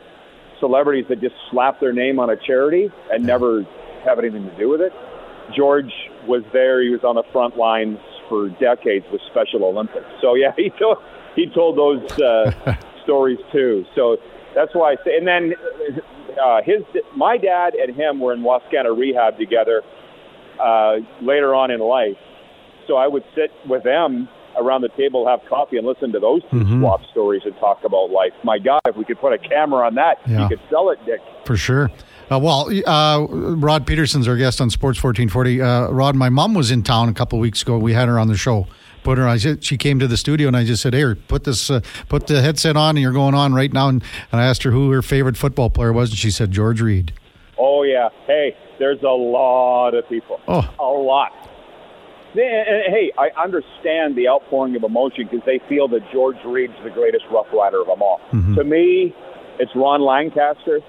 [0.60, 3.66] celebrities that just slap their name on a charity and never
[4.06, 4.94] have anything to do with it.
[5.56, 5.92] George
[6.28, 6.82] was there.
[6.82, 7.98] He was on the front lines
[8.30, 10.06] for decades with Special Olympics.
[10.22, 10.98] So yeah, he told
[11.36, 13.86] he told those uh, stories too.
[13.96, 14.18] So
[14.56, 15.18] that's why I say.
[15.18, 15.54] And then
[16.42, 16.84] uh, his
[17.16, 19.84] my dad and him were in Wascana rehab together
[20.62, 22.18] uh, later on in life.
[22.88, 26.42] So I would sit with them around the table, have coffee, and listen to those
[26.50, 26.80] 2 Mhm.
[26.80, 28.32] swap stories and talk about life.
[28.44, 30.42] My God, if we could put a camera on that, Yeah.
[30.44, 31.20] you could sell it, Dick.
[31.46, 31.92] For sure.
[32.30, 35.62] Uh, well, uh, Rod Pedersen's our guest on Sports 1440.
[35.62, 37.78] Uh, Rod, my mom was in town a couple weeks ago.
[37.78, 38.68] We had her on the show.
[39.04, 39.26] Put her.
[39.28, 41.80] I said, she came to the studio, and I just said, "Here, put this, uh,
[42.10, 44.72] put the headset on, and you're going on right now." And, and I asked her
[44.72, 47.14] who her favorite football player was, and she said George Reed.
[47.58, 48.10] Oh yeah.
[48.26, 50.42] Hey, there's a lot of people.
[50.50, 50.70] Oh.
[50.80, 51.32] A lot.
[52.34, 56.74] And- and- Hey, I understand the outpouring of emotion because they feel that George Reed's
[56.84, 58.20] the greatest Rough Rider of them all.
[58.32, 59.16] To me,
[59.60, 60.82] it's Ron Lancaster,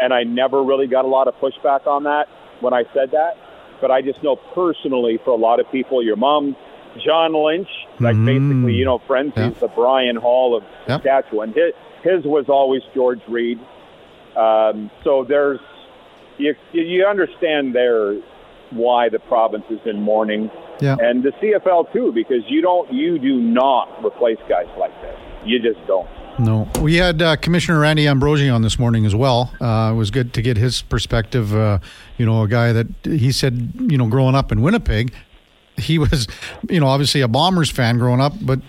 [0.00, 2.28] and I never really got a lot of pushback on that
[2.60, 3.36] when I said that.
[3.80, 6.56] But I just know personally, for a lot of people, your mom,
[7.04, 7.68] John Lynch,
[8.00, 8.26] like Mhm.
[8.26, 9.48] basically, you know, friends, Yeah.
[9.48, 11.02] he's the Brian Hall of Yep.
[11.02, 11.52] Saskatchewan.
[11.52, 13.58] His, his was always George Reed.
[14.36, 15.60] Um, so there's
[16.38, 18.16] you you understand there
[18.70, 20.96] why the province is in mourning, Yeah.
[21.00, 25.16] and the CFL too, because you don't you do not replace guys like this.
[25.44, 26.06] You just don't.
[26.38, 29.52] No, we had uh, Commissioner Randy Ambrosie on this morning as well.
[29.60, 31.54] Uh, it was good to get his perspective.
[31.54, 31.78] Uh,
[32.18, 35.14] you know, a guy that he said, you know, growing up in Winnipeg,
[35.78, 36.28] he was,
[36.68, 38.60] you know, obviously a Bombers fan growing up, but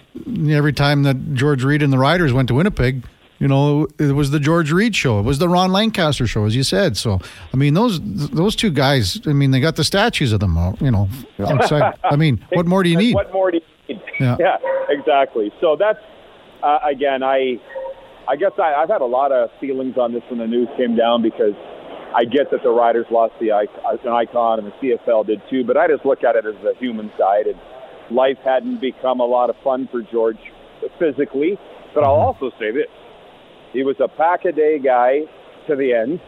[0.50, 3.06] every time that George Reed and the Riders went to Winnipeg,
[3.40, 5.20] you know, it was the George Reed show.
[5.20, 6.98] It was the Ron Lancaster show, as you said.
[6.98, 7.20] So,
[7.54, 9.22] I mean, those those two guys.
[9.28, 10.58] I mean, they got the statues of them.
[10.82, 11.08] You know,
[11.40, 11.94] outside.
[12.04, 13.14] I mean, what more do you need?
[13.14, 14.02] What more do you need?
[14.20, 14.58] Yeah.
[14.90, 15.54] exactly.
[15.62, 16.00] So that's
[16.64, 17.60] uh, again, I
[18.28, 20.96] I guess I, I've had a lot of feelings on this when the news came
[20.96, 21.56] down because
[22.14, 25.78] I get that the Riders lost the an icon and the CFL did too, but
[25.78, 27.60] I just look at it as the human side and
[28.10, 30.40] life hadn't become a lot of fun for George
[31.00, 31.58] physically.
[31.94, 32.90] But I'll also say this:
[33.74, 35.22] he was a pack a day guy
[35.68, 36.20] to the end,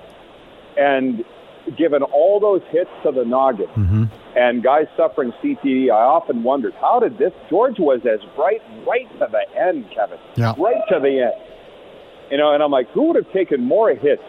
[0.78, 1.24] and
[1.78, 4.04] given all those hits to the noggin hmm
[4.36, 7.34] and guys suffering CTE, I often wondered how did this?
[7.50, 10.20] George was as bright right to the end, Kevin.
[10.36, 10.54] Yeah.
[10.58, 12.32] Right to the end.
[12.32, 14.22] You know, and I'm like, who would have taken more hits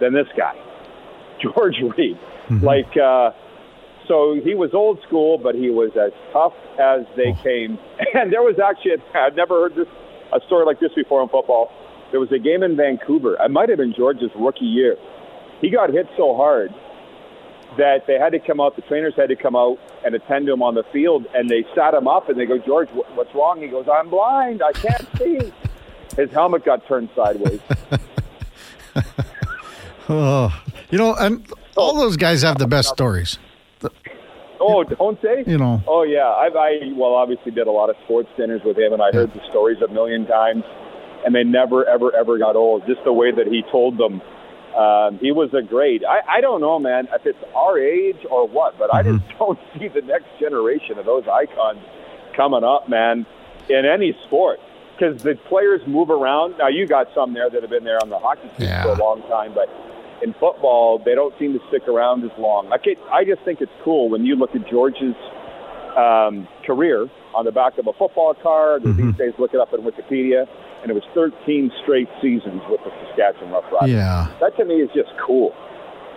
[0.00, 0.54] than this guy,
[1.42, 2.18] George Reed?
[2.62, 3.30] Like, uh,
[4.08, 7.78] so he was old school, but he was as tough as they came.
[8.14, 9.88] And there was actually, I've never heard this
[10.32, 11.70] a story like this before in football.
[12.10, 13.36] There was a game in Vancouver.
[13.40, 14.96] It might have been George's rookie year.
[15.60, 16.74] He got hit so hard
[17.76, 20.52] that they had to come out, the trainers had to come out and attend to
[20.52, 23.60] him on the field, and they sat him up and they go, George, what's wrong?
[23.60, 24.62] He goes, I'm blind.
[24.62, 25.52] I can't see.
[26.16, 27.60] His helmet got turned sideways.
[30.08, 30.54] Oh,
[30.90, 33.38] you know, and all those guys have the best stories.
[34.60, 35.44] Oh, don't they?
[35.46, 35.82] You know.
[35.86, 36.26] Oh, yeah.
[36.26, 39.32] I, I well, obviously did a lot of sports dinners with him, and I heard
[39.32, 40.64] the stories a million times,
[41.24, 42.86] and they never, ever, ever got old.
[42.86, 44.20] Just the way that he told them.
[44.74, 46.04] Um, he was a great.
[46.04, 49.58] I, I don't know, man, if it's our age or what, but I just don't
[49.78, 51.78] see the next generation of those icons
[52.36, 53.24] coming up, man,
[53.68, 54.58] in any sport.
[54.98, 56.58] Because the players move around.
[56.58, 58.82] Now, you got some there that have been there on the hockey team Yeah.
[58.84, 59.68] for a long time, but
[60.22, 62.70] in football, they don't seem to stick around as long.
[62.72, 65.16] I, can, I just think it's cool when you look at George's
[65.96, 69.72] um, career on the back of a football card, or these days look it up
[69.74, 70.46] in Wikipedia,
[70.84, 73.88] and it was 13 straight seasons with the Saskatchewan Roughriders.
[73.88, 74.30] Yeah.
[74.40, 75.54] That to me is just cool.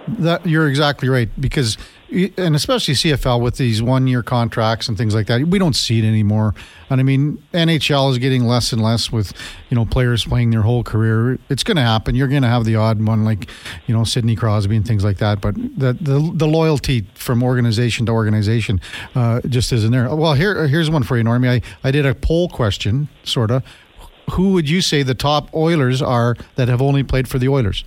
[0.09, 1.77] That you're exactly right because,
[2.09, 6.05] and especially CFL with these one-year contracts and things like that, we don't see it
[6.05, 6.53] anymore.
[6.89, 9.33] And I mean, NHL is getting less and less with
[9.69, 11.39] you know players playing their whole career.
[11.49, 12.15] It's going to happen.
[12.15, 13.49] You're going to have the odd one like
[13.85, 15.41] you know Sidney Crosby and things like that.
[15.41, 18.79] But the the, the loyalty from organization to organization
[19.15, 20.13] uh, just isn't there.
[20.15, 21.61] Well, here here's one for you, Normie.
[21.61, 23.63] I I did a poll question, sort of.
[24.31, 27.83] Who would you say the top Oilers are that have only played for the Oilers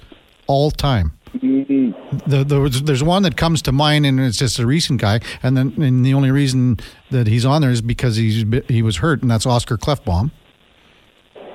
[0.46, 1.12] all time?
[1.32, 5.56] The, the, there's one that comes to mind, and it's just a recent guy, and
[5.56, 6.78] then and the only reason
[7.10, 10.32] that he's on there is because he's he was hurt, and that's Oscar Klefbom.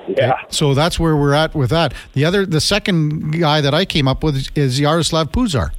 [0.08, 0.38] Yeah.
[0.48, 1.92] So that's where we're at with that.
[2.12, 5.70] The other, the second guy that I came up with is, is Jaroslav Pouzar.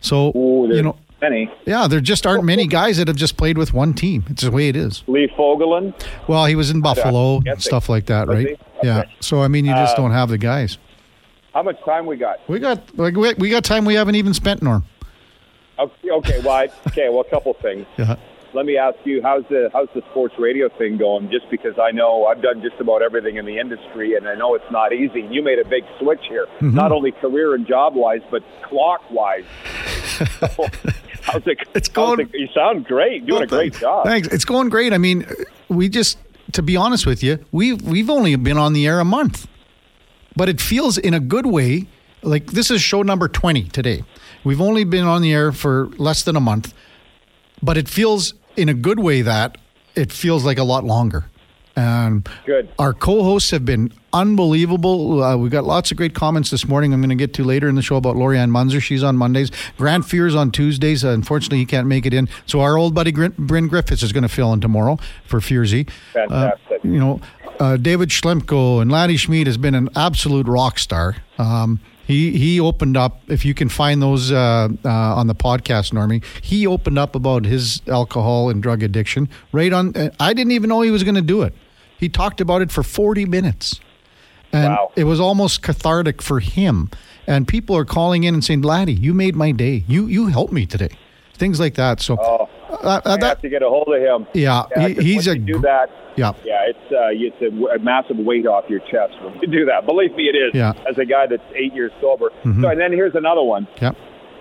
[0.00, 0.96] So Ooh, you know,
[1.28, 1.50] many.
[1.66, 4.24] yeah, there just aren't many guys that have just played with one team.
[4.28, 5.02] It's the way it is.
[5.06, 5.94] Lee Fogolin.
[6.28, 7.60] Well, he was in Buffalo, guessing.
[7.60, 8.48] stuff like that, right?
[8.48, 8.56] he?
[8.82, 9.04] Yeah.
[9.20, 10.78] So I mean, you just Uh, don't have the guys.
[11.54, 12.38] How much time we got?
[12.48, 14.84] We got like we we got time we haven't even spent, Norm.
[15.78, 17.86] Okay, okay, well, I, okay, well, a couple things.
[17.98, 18.16] Yeah.
[18.56, 21.30] Let me ask you, how's the how's the sports radio thing going?
[21.30, 24.54] Just because I know I've done just about everything in the industry, and I know
[24.54, 25.20] it's not easy.
[25.30, 26.74] You made a big switch here, mm-hmm.
[26.74, 29.44] not only career and job wise, but clock wise.
[31.20, 31.58] How's it?
[31.74, 32.20] It's going.
[32.20, 33.24] It, you sound great.
[33.24, 34.06] You're doing a great job.
[34.06, 34.28] Thanks.
[34.28, 34.94] It's going great.
[34.94, 35.26] I mean,
[35.68, 36.16] we just,
[36.52, 39.46] to be honest with you, we've we've only been on the air a month,
[40.34, 41.88] but it feels in a good way.
[42.22, 44.02] Like this is show number twenty today.
[44.44, 46.72] We've only been on the air for less than a month,
[47.62, 49.58] but it feels in a good way that
[49.94, 51.24] it feels like a lot longer.
[51.78, 52.70] And Good.
[52.78, 55.22] our co-hosts have been unbelievable.
[55.22, 56.94] Uh, we've got lots of great comments this morning.
[56.94, 58.80] I'm going to get to later in the show about Lori-Ann Muenzer.
[58.80, 59.50] She's on Mondays.
[59.76, 61.04] Grant Fuhr on Tuesdays.
[61.04, 62.30] Uh, unfortunately, he can't make it in.
[62.46, 65.90] So our old buddy Grin- Bryn Griffiths is going to fill in tomorrow for Fearsy.
[66.14, 66.80] Fantastic.
[66.82, 67.20] Uh, you know,
[67.60, 71.16] uh, David Schlemko and Laddie Schmid has been an absolute rock star.
[71.38, 73.20] Um, he he opened up.
[73.28, 77.44] If you can find those uh, uh, on the podcast, Normie, he opened up about
[77.44, 79.28] his alcohol and drug addiction.
[79.52, 79.96] Right on.
[79.96, 81.52] uh, I didn't even know he was going to do it.
[81.98, 83.80] He talked about it for forty minutes,
[84.52, 84.92] and Wow.
[84.96, 86.90] it was almost cathartic for him.
[87.26, 89.84] And people are calling in and saying, "Laddie, you made my day.
[89.88, 90.90] You you helped me today."
[91.34, 92.00] Things like that.
[92.00, 94.26] So Oh, uh, uh, I have that to get a hold of him.
[94.32, 95.90] yeah, he, 'cause he's a do that.
[96.16, 96.32] Yeah.
[96.44, 99.64] Yeah, it's uh, it's a, w- a massive weight off your chest when you do
[99.66, 99.86] that.
[99.86, 100.52] Believe me, it is.
[100.54, 100.72] Yeah.
[100.72, 100.86] Mm-hmm.
[100.88, 102.30] As a guy that's eight years sober.
[102.42, 103.66] So, and then here's another one.
[103.80, 103.92] Yeah.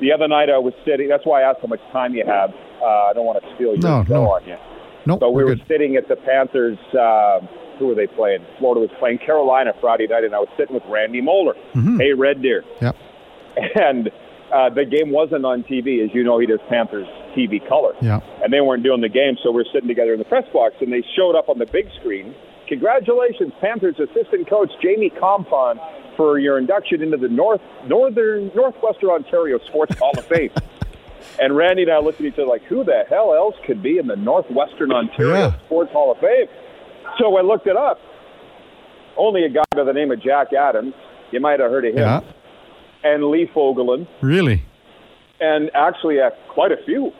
[0.01, 1.07] The other night I was sitting.
[1.07, 2.51] That's why I asked how much time you have.
[2.81, 4.23] Uh, I don't want to steal your No, no.
[4.31, 4.57] on you.
[5.05, 6.77] Nope, But we we're sitting at the Panthers.
[6.93, 7.39] Uh,
[7.79, 8.39] who were they playing?
[8.57, 11.53] Florida was playing Carolina Friday night, and I was sitting with Randy Moller.
[11.75, 11.99] Mm-hmm.
[11.99, 12.63] Hey, Red Deer.
[12.81, 12.91] Yeah.
[13.75, 14.09] And
[14.53, 16.39] uh, the game wasn't on TV, as you know.
[16.39, 18.19] He does Panthers TV color Yeah.
[18.43, 20.91] and they weren't doing the game, so we're sitting together in the press box, and
[20.91, 22.33] they showed up on the big screen.
[22.67, 25.79] Congratulations, Panthers assistant coach Jamie Kompon,
[26.17, 30.51] for your induction into the North Northern Northwestern Ontario Sports Hall of Fame.
[31.41, 33.97] And Randy and I looked at each other like, who the hell else could be
[33.97, 35.59] in the Northwestern Ontario Yeah.
[35.65, 36.45] Sports Hall of Fame?
[37.17, 37.99] So I looked it up.
[39.17, 40.93] Only a guy by the name of Jack Adams.
[41.31, 41.99] You might have heard of him.
[41.99, 42.21] Yeah.
[43.03, 44.63] And Lee Fogolin Really.
[45.41, 47.11] and actually uh, quite a few.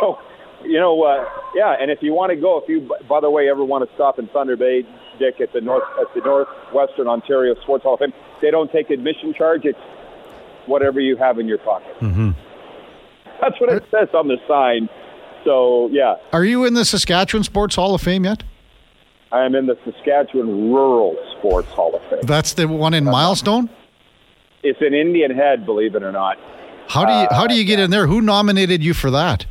[0.00, 0.18] So,
[0.64, 1.76] you know, uh, yeah.
[1.80, 4.18] And if you want to go, if you, by the way, ever want to stop
[4.18, 4.84] in Thunder Bay,
[5.18, 8.90] Dick, at the North at the Northwestern Ontario Sports Hall of Fame, they don't take
[8.90, 9.64] admission charge.
[9.64, 9.78] It's
[10.66, 11.94] whatever you have in your pocket.
[12.00, 12.30] Mm-hmm.
[13.40, 14.88] That's what it says on the sign.
[15.44, 18.42] So, yeah, Are you in the Saskatchewan Sports Hall of Fame yet?
[19.32, 22.20] I am in the Saskatchewan Rural Sports Hall of Fame.
[22.24, 23.70] That's the one in Milestone.
[24.62, 26.36] It's in Indian Head, believe it or not.
[26.88, 28.06] How do you how do you get Uh, in there?
[28.08, 29.46] Who nominated you for that?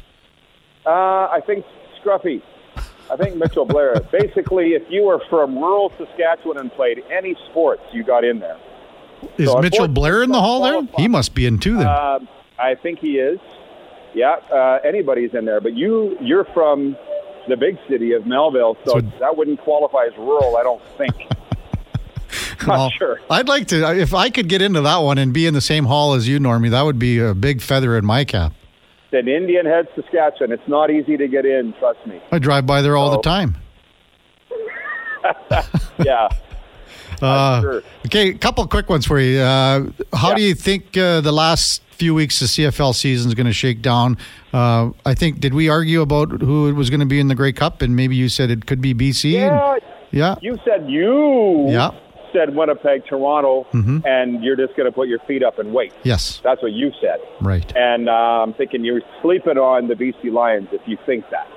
[0.90, 1.66] Uh, I think
[2.02, 2.42] Scruffy.
[3.12, 3.94] I think Mitchell Blair.
[4.12, 8.58] Basically, if you were from rural Saskatchewan and played any sports, you got in there.
[9.38, 10.82] Is so Mitchell Blair in the hall there?
[10.98, 11.88] He must be in too then.
[11.88, 13.40] Um, I think he is.
[14.16, 15.62] Yeah, uh, anybody's in there.
[15.62, 16.98] But you, you're from
[17.48, 20.58] the big city of Melville, so, So- that wouldn't qualify as rural.
[20.58, 21.14] I don't think.
[22.68, 23.20] Not Well, sure.
[23.30, 25.86] I'd like to if I could get into that one and be in the same
[25.86, 26.72] hall as you, Normie.
[26.72, 28.54] That would be a big feather in my cap.
[29.12, 31.74] In Indian Head, Saskatchewan, it's not easy to get in.
[31.80, 32.22] Trust me.
[32.32, 33.56] I drive by there all the time.
[36.06, 36.30] Yeah.
[37.22, 37.84] Uh, sure.
[38.06, 39.40] Okay, a couple quick ones for you.
[39.42, 40.36] Uh, how Yeah.
[40.36, 43.82] do you think uh, the last few weeks of CFL season is going to shake
[43.82, 44.18] down?
[44.54, 47.36] Uh, I think did we argue about who it was going to be in the
[47.36, 49.36] Grey Cup, and maybe you said it could be BC.
[49.36, 49.76] and- Yeah,
[50.12, 51.92] yeah, you said you Yeah.
[52.34, 54.06] Said Winnipeg, Toronto, Mhm.
[54.06, 55.94] and you're just going to put your feet up and wait.
[56.04, 57.20] yes, That's what you said.
[57.42, 57.72] right.
[57.76, 58.12] And uh,
[58.44, 61.48] I'm thinking you're sleeping on the BC Lions if you think that.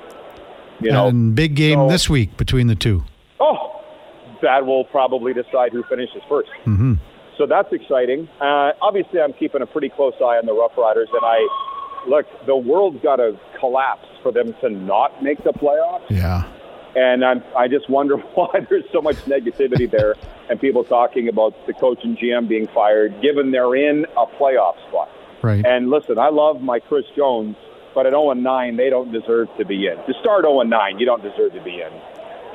[0.81, 3.05] You know, and big game so- this week between the two.
[3.41, 3.81] oh,
[4.43, 6.95] that will probably decide who finishes 1st hmm
[7.39, 8.29] So that's exciting.
[8.41, 11.39] Uh, obviously, I'm keeping a pretty close eye on the Rough Riders, and I
[12.09, 12.27] look.
[12.47, 16.03] The world's got to collapse for them to not make the playoffs.
[16.11, 16.43] Yeah,
[16.95, 20.15] And I'm, I just wonder why there's so much negativity there
[20.49, 24.77] and people talking about the coach and GM being fired, given they're in a playoff
[24.89, 25.09] spot.
[25.43, 25.65] right.
[25.65, 27.57] And listen, I love my Chris Jones,
[27.95, 29.97] but at 0 9, they don't deserve to be in.
[29.97, 31.91] To start 0 9, you don't deserve to be in.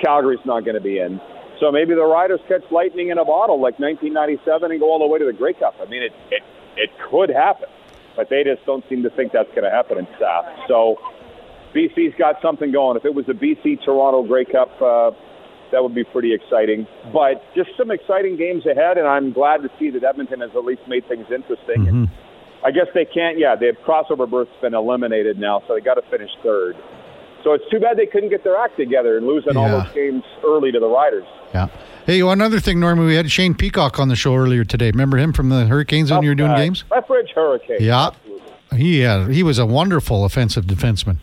[0.02, 1.20] Calgary's not going to be in.
[1.60, 5.08] So maybe the Riders catch lightning in a bottle like 1997 and go all the
[5.08, 5.76] way to the Grey Cup.
[5.82, 6.44] I mean, it, it,
[6.76, 7.70] it could happen,
[8.16, 10.46] but they just don't seem to think that's going to happen in staff.
[10.68, 10.98] So
[11.78, 12.98] BC's got something going.
[12.98, 15.12] If it was a BC Toronto Grey Cup, uh,
[15.72, 16.88] that would be pretty exciting.
[17.14, 20.66] But just some exciting games ahead, and I'm glad to see that Edmonton has at
[20.66, 21.88] least made things interesting.
[21.88, 22.10] And
[22.66, 23.38] I guess they can't.
[23.38, 26.76] Yeah, their crossover berth's been eliminated now, so they got to finish third.
[27.44, 30.24] So it's too bad they couldn't get their act together and losing all those games
[30.44, 31.24] early to the Riders.
[31.54, 31.68] Yeah.
[32.06, 34.88] Hey, one other thing, Norman, we had Shane Peacock on the show earlier today.
[34.92, 36.84] Remember him from the Hurricanes when you were doing Uh, games?
[36.90, 37.78] Lethbridge Hurricane.
[37.80, 38.08] Yeah.
[38.08, 38.78] Absolutely.
[38.78, 41.18] He uh, he was a wonderful offensive defenseman.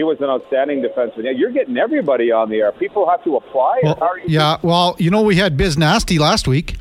[0.00, 1.24] He was an outstanding defenseman.
[1.24, 2.72] Yeah, you're getting everybody on the air.
[2.72, 3.80] People have to apply.
[3.82, 4.56] Well, How are you yeah.
[4.62, 6.78] Well, you know, we had Biz Nasty last week.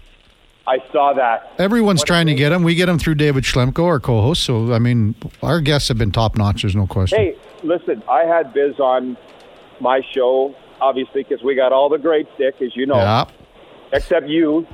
[0.66, 1.52] I saw that.
[1.60, 2.64] Everyone's What trying to get him.
[2.64, 4.44] We get him through David Schlemko, our co-host.
[4.44, 6.62] So I mean, our guests have been top notch.
[6.62, 7.20] There's no question.
[7.20, 9.18] Hey, listen, I had Biz on
[9.82, 13.26] my show, obviously, because we got all the great stick, as you know, Yeah,
[13.92, 14.66] except you.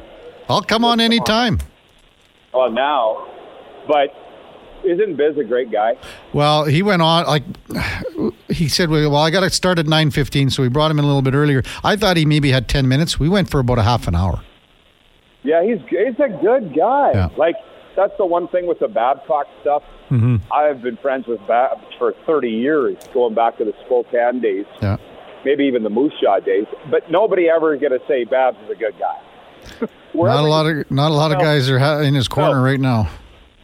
[0.48, 1.58] I'll come on anytime.
[2.54, 3.28] Well, now,
[3.88, 4.14] but
[4.86, 5.98] isn't Biz a great guy?
[6.34, 7.44] Well, he went on like
[8.50, 8.90] he said.
[8.90, 11.22] Well, I got to start at nine fifteen, so we brought him in a little
[11.22, 11.64] bit earlier.
[11.84, 13.20] I thought he maybe had ten minutes.
[13.20, 14.42] We went for about a half an hour.
[15.44, 17.12] Yeah, he's he's a good guy.
[17.14, 17.30] Yeah.
[17.38, 17.56] Like
[17.96, 19.84] that's the one thing with the Babcock stuff.
[20.10, 20.52] Mm-hmm.
[20.52, 24.98] I've been friends with Bab for 30 years, going back to the Spokane days, Yeah.
[25.46, 26.66] maybe even the Moose Jaw days.
[26.92, 29.88] But nobody ever going to say Babs is a good guy.
[30.14, 32.62] Not a lot of not a lot of guys are in his corner No.
[32.64, 33.10] right now.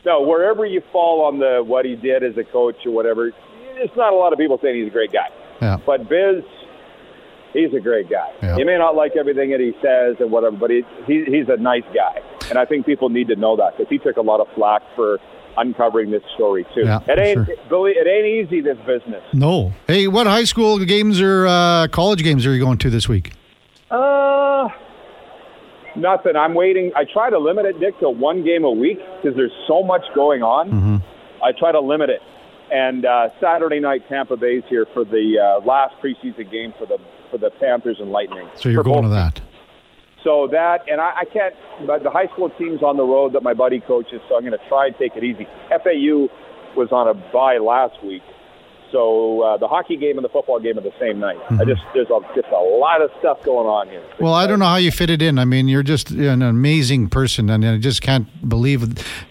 [0.05, 3.31] No, wherever you fall on the what he did as a coach or whatever,
[3.75, 5.29] it's not a lot of people saying he's a great guy.
[5.61, 5.77] Yeah.
[5.85, 6.43] But Biz,
[7.53, 8.31] he's a great guy.
[8.41, 8.57] Yeah.
[8.57, 11.57] You may not like everything that he says and whatever, but he, he he's a
[11.57, 14.39] nice guy, and I think people need to know that because he took a lot
[14.39, 15.19] of flack for
[15.57, 16.81] uncovering this story too.
[16.81, 17.55] Yeah, it ain't sure.
[17.69, 17.91] Billy.
[17.91, 19.23] It ain't easy this business.
[19.33, 19.73] No.
[19.87, 23.33] Hey, what high school games or uh, college games are you going to this week?
[23.89, 24.69] Uh,
[25.95, 26.35] nothing.
[26.35, 26.91] I'm waiting.
[26.95, 30.03] I try to limit it, Dick, to one game a week because there's so much
[30.15, 30.69] going on.
[30.69, 31.43] Mm-hmm.
[31.43, 32.21] I try to limit it.
[32.71, 36.97] And uh, Saturday night, Tampa Bay's here for the uh, last preseason game for the
[37.29, 38.47] for the Panthers and Lightning.
[38.55, 39.41] So you're going to that.
[40.23, 41.55] So that, and I, I can't.
[41.85, 44.57] But the high school team's on the road that my buddy coaches, so I'm going
[44.57, 45.47] to try and take it easy.
[45.69, 46.27] FAU
[46.77, 48.21] was on a bye last week,
[48.91, 51.37] so uh, the hockey game and the football game are the same night.
[51.49, 54.01] I just there's a, just a lot of stuff going on here.
[54.01, 54.23] Mm-hmm.
[54.23, 55.39] Well, I don't know how you fit it in.
[55.39, 58.81] I mean, you're just an amazing person, and I just can't believe.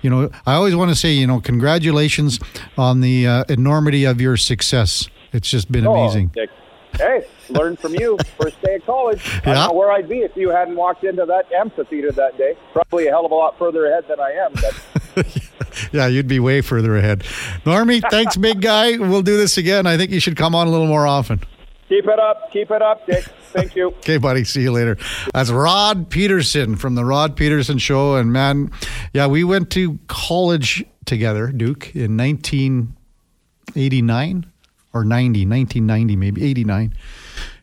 [0.02, 2.40] You know, I always want to say, you know, congratulations
[2.78, 5.08] on the uh, enormity of your success.
[5.32, 6.28] It's just been Oh, amazing.
[6.28, 6.50] Dick.
[7.00, 8.18] Hey, learn from you.
[8.38, 9.22] First day of college.
[9.44, 12.56] I don't know where I'd be if you hadn't walked into that amphitheater that day.
[12.72, 14.52] Probably a hell of a lot further ahead than I am.
[14.52, 15.26] But
[15.92, 17.20] Yeah, you'd be way further ahead.
[17.64, 18.98] Normie, thanks, big guy.
[18.98, 19.86] We'll do this again.
[19.86, 21.40] I think you should come on a little more often.
[21.88, 22.50] keep it up.
[22.52, 23.24] Keep it up, Dick.
[23.52, 23.90] Thank you.
[24.00, 24.44] Okay, buddy.
[24.44, 24.96] See you later.
[25.34, 28.16] That's Rod Pedersen from the Rod Pedersen Show.
[28.16, 28.70] And man,
[29.12, 34.49] yeah, we went to college together, Duke, in 1989
[34.92, 36.94] or 90, 1990, maybe 89.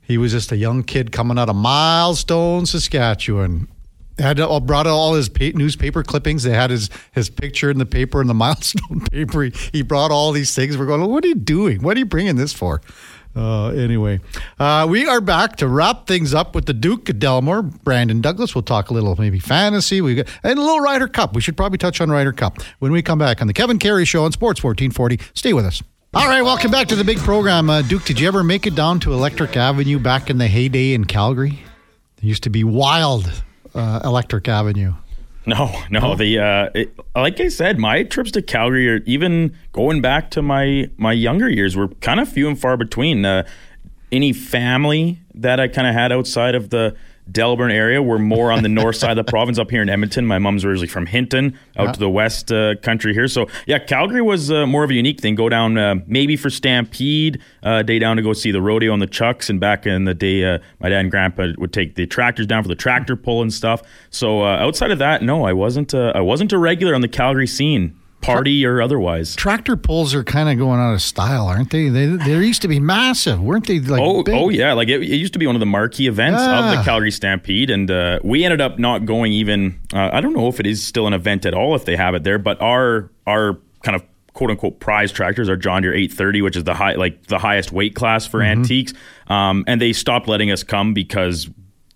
[0.01, 3.67] He was just a young kid coming out of Milestone, Saskatchewan.
[4.17, 6.41] Had all, brought all his pa- newspaper clippings.
[6.41, 9.43] They had his his picture in the paper in the Milestone paper.
[9.43, 10.77] He, he brought all these things.
[10.77, 11.83] We're going, what are you doing?
[11.83, 12.81] What are you bringing this for?
[13.35, 14.19] Uh, anyway,
[14.59, 18.55] uh, we are back to wrap things up with the Duke of Delmore, Brandon Douglas.
[18.55, 20.01] We'll talk a little maybe fantasy.
[20.01, 21.35] We got, and a little Ryder Cup.
[21.35, 24.07] We should probably touch on Ryder Cup when we come back on the Kevin Karius
[24.07, 25.19] Show on Sports 1440.
[25.35, 25.83] Stay with us.
[26.17, 27.69] All right, welcome back to the big program.
[27.69, 30.93] Uh, Duke, did you ever make it down to Electric Avenue back in the heyday
[30.93, 31.59] in Calgary?
[32.17, 33.43] It used to be wild,
[33.75, 34.95] uh, Electric Avenue.
[35.45, 36.15] No, no.
[36.15, 40.41] The uh, it, like I said, my trips to Calgary, or even going back to
[40.41, 43.23] my my younger years, were kind of few and far between.
[43.23, 43.47] Uh,
[44.09, 46.95] any family that I kind of had outside of the
[47.31, 50.25] Delburne area We're more on the north side of the province, up here in Edmonton.
[50.25, 51.91] My mom's originally from Hinton, out Yeah.
[51.93, 53.27] to the west uh, country here.
[53.27, 55.35] So yeah, Calgary was uh, more of a unique thing.
[55.35, 59.01] Go down uh, maybe for Stampede, uh, day down to go see the rodeo and
[59.01, 59.49] the Chucks.
[59.49, 62.63] And back in the day, uh, my dad and grandpa would take the tractors down
[62.63, 63.81] for the tractor pull and stuff.
[64.09, 65.93] So uh, outside of that, no, I wasn't.
[65.93, 69.35] Uh, I wasn't a regular on the Calgary scene, party or otherwise.
[69.35, 71.89] Tractor pulls are kind of going out of style, aren't they?
[71.89, 73.79] They they used to be massive, weren't they?
[73.79, 74.35] Like Oh, big?
[74.35, 74.73] oh yeah!
[74.73, 77.69] Like it, it used to be one of the marquee events of the Calgary Stampede,
[77.69, 79.31] and uh, we ended up not going.
[79.33, 81.95] Even uh, I don't know if it is still an event at all if they
[81.95, 84.03] have it there, but our our kind of
[84.33, 87.71] quote unquote prize tractors are John Deere 830, which is the high like the highest
[87.71, 88.61] weight class for Mm-hmm.
[88.61, 88.93] antiques,
[89.27, 91.49] um, and they stopped letting us come because.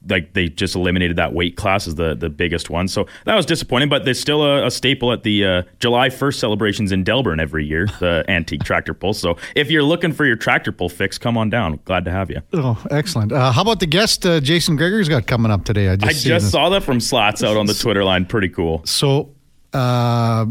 [0.09, 3.45] Like they just eliminated that weight class as the, the biggest one, so that was
[3.45, 3.87] disappointing.
[3.89, 7.65] But there's still a, a staple at the uh, July 1st celebrations in Delburne every
[7.65, 9.13] year, the antique tractor pull.
[9.13, 11.79] So if you're looking for your tractor pull fix, come on down.
[11.85, 12.41] Glad to have you.
[12.53, 13.31] Oh, excellent.
[13.31, 15.95] Uh, how about the guest uh, Jason Gregor's got coming up today?
[15.95, 16.51] just I just this.
[16.51, 18.25] saw that from Slots out on the Twitter line.
[18.25, 18.81] Pretty cool.
[18.85, 19.35] So,
[19.73, 20.45] uh,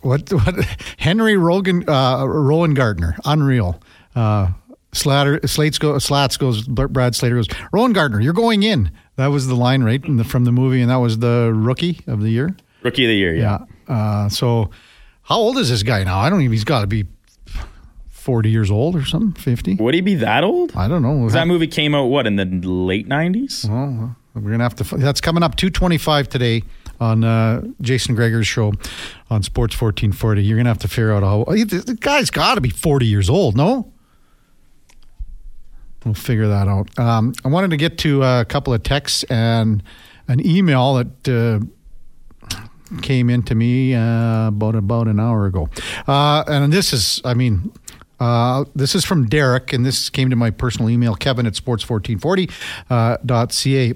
[0.00, 0.54] what what
[0.96, 3.80] Henry Rogan uh, Rowengartner, unreal.
[4.14, 4.50] Uh,
[4.92, 8.90] Slater Slates go Slats goes Brad Slater goes Rowengartner, you're going in.
[9.16, 12.00] That was the line right in the, from the movie, and that was the rookie
[12.06, 12.54] of the year.
[12.82, 13.64] Rookie of the year, yeah.
[13.88, 13.94] Yeah.
[13.94, 14.70] Uh, so,
[15.22, 16.18] how old is this guy now?
[16.18, 16.52] I don't even.
[16.52, 17.04] He's got to be
[18.08, 19.32] forty years old or something.
[19.40, 19.74] Fifty.
[19.76, 20.72] Would he be that old?
[20.76, 21.28] I don't know.
[21.30, 23.68] That movie came out, what, in the late 90s?
[23.68, 24.96] Well, we're gonna have to.
[24.96, 26.62] That's coming up two twenty five today
[27.00, 28.72] on uh, Jason Gregor's show
[29.28, 30.42] on Sports fourteen forty.
[30.42, 33.56] You're gonna have to figure out how the guy's got to be forty years old.
[33.56, 33.91] No,
[36.04, 36.98] we'll figure that out.
[36.98, 39.82] Um, I wanted to get to a couple of texts and
[40.28, 41.60] an email that uh,
[43.02, 45.68] came into me uh, about about an hour ago,
[46.06, 47.72] uh, and this is, I mean.
[48.20, 53.90] Uh, this is from Derek, and this came to my personal email, kevin at sports1440.ca.
[53.90, 53.94] Uh,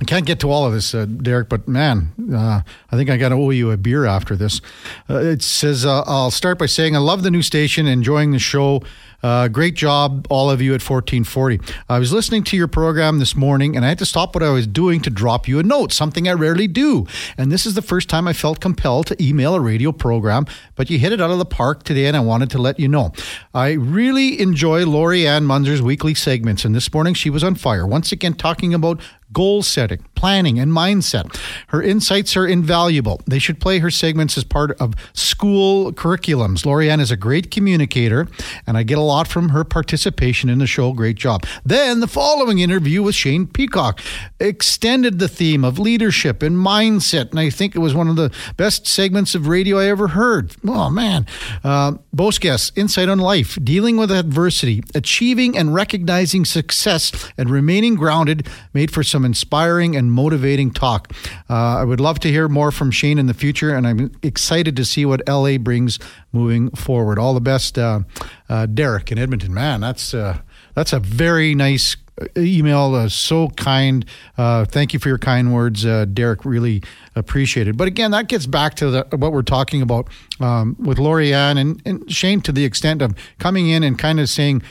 [0.00, 3.18] I can't get to all of this, uh, Derek, but man, uh, I think I
[3.18, 4.62] got to owe you a beer after this.
[5.10, 8.38] Uh, it says, uh, I'll start by saying I love the new station, enjoying the
[8.38, 8.82] show.
[9.22, 11.60] Uh, great job, all of you at 1440.
[11.88, 14.50] I was listening to your program this morning and I had to stop what I
[14.50, 17.06] was doing to drop you a note, something I rarely do.
[17.36, 20.88] And this is the first time I felt compelled to email a radio program, but
[20.88, 23.12] you hit it out of the park today and I wanted to let you know.
[23.54, 28.12] I really enjoy Lori-Ann Muenzer's weekly segments, and this morning she was on fire, once
[28.12, 29.00] again talking about
[29.32, 31.34] goal setting, planning, and mindset.
[31.68, 33.22] Her insights are invaluable.
[33.26, 36.66] They should play her segments as part of school curriculums.
[36.66, 38.28] Lori-Ann is a great communicator,
[38.66, 40.92] and I get a lot from her participation in the show.
[40.92, 41.46] Great job.
[41.64, 43.98] Then the following interview with Shane Peacock
[44.38, 48.30] extended the theme of leadership and mindset, and I think it was one of the
[48.58, 50.54] best segments of radio I ever heard.
[50.66, 51.24] Oh, man.
[51.64, 57.94] Uh, both guests, insight on life, dealing with adversity, achieving and recognizing success, and remaining
[57.94, 61.12] grounded made for some some inspiring and motivating talk.
[61.48, 64.76] Uh, I would love to hear more from Shane in the future, and I'm excited
[64.76, 65.98] to see what LA brings
[66.32, 67.18] moving forward.
[67.18, 68.00] All the best, uh,
[68.48, 69.54] uh, Derek in Edmonton.
[69.54, 70.38] Man, that's uh,
[70.74, 72.94] that's a very nice uh, email.
[72.94, 74.04] Uh, so kind.
[74.36, 76.44] thank you for your kind words, Derek.
[76.44, 76.82] Really
[77.14, 77.76] appreciate it.
[77.76, 80.08] But again, that gets back to the, what we're talking about
[80.40, 84.28] um, with Lori-Ann and, and Shane to the extent of coming in and kind of
[84.28, 84.62] saying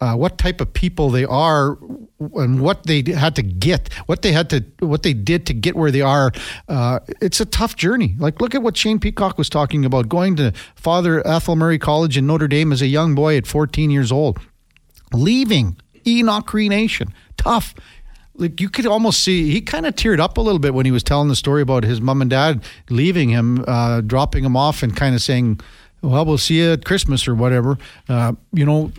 [0.00, 1.78] uh, what type of people they are
[2.34, 5.76] and what they had to get, what they had to, what they did to get
[5.76, 6.32] where they are.
[6.68, 8.14] Uh, it's a tough journey.
[8.18, 12.16] Like, look at what Shane Peacock was talking about going to Father Athol Murray College
[12.16, 14.38] in Notre Dame as a young boy at 14 years old,
[15.12, 15.76] leaving
[16.06, 17.12] Enoch Cree Nation.
[17.36, 17.74] Tough
[18.36, 20.92] like you could almost see he kind of teared up a little bit when he
[20.92, 24.82] was telling the story about his mom and dad leaving him, uh, dropping him off,
[24.82, 25.60] and kind of saying,
[26.02, 27.78] "Well, we'll see you at Christmas or whatever."
[28.08, 28.90] Uh, you know,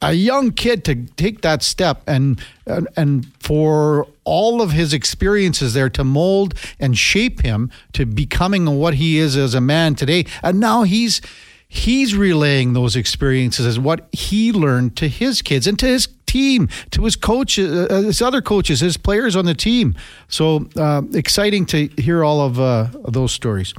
[0.00, 5.74] a young kid to take that step and, and and for all of his experiences
[5.74, 10.24] there to mold and shape him to becoming what he is as a man today.
[10.42, 11.20] And now he's
[11.66, 16.68] he's relaying those experiences as what he learned to his kids and to his team
[16.90, 19.96] to his coaches uh, uh, his other coaches his players on the team.
[20.28, 23.74] So uh, exciting to hear all of uh, those stories.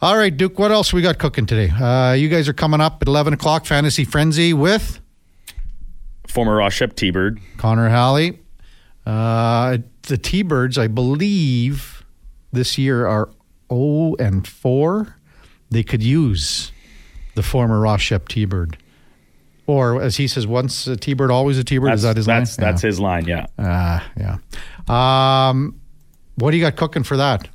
[0.00, 1.70] All right duke what else we got cooking today?
[1.70, 5.01] Uh, you guys are coming up at 11 o'clock fantasy frenzy with
[6.32, 7.40] former Ross Shep T-Bird.
[7.58, 8.40] Connor Halley.
[9.04, 12.04] Uh, the T-Birds, I believe,
[12.52, 13.28] this year are
[13.70, 15.16] 0 and 4.
[15.70, 16.72] They could use
[17.34, 18.78] the former Ross Shep T-Bird.
[19.66, 21.92] Or as he says, once a T-Bird, always a T-Bird.
[21.92, 22.66] Is that his that's, line?
[22.66, 22.86] That's yeah.
[22.86, 23.46] his line, yeah.
[23.58, 24.00] Uh,
[24.88, 25.48] yeah.
[25.48, 25.80] Um,
[26.36, 27.48] what do you got cooking for that?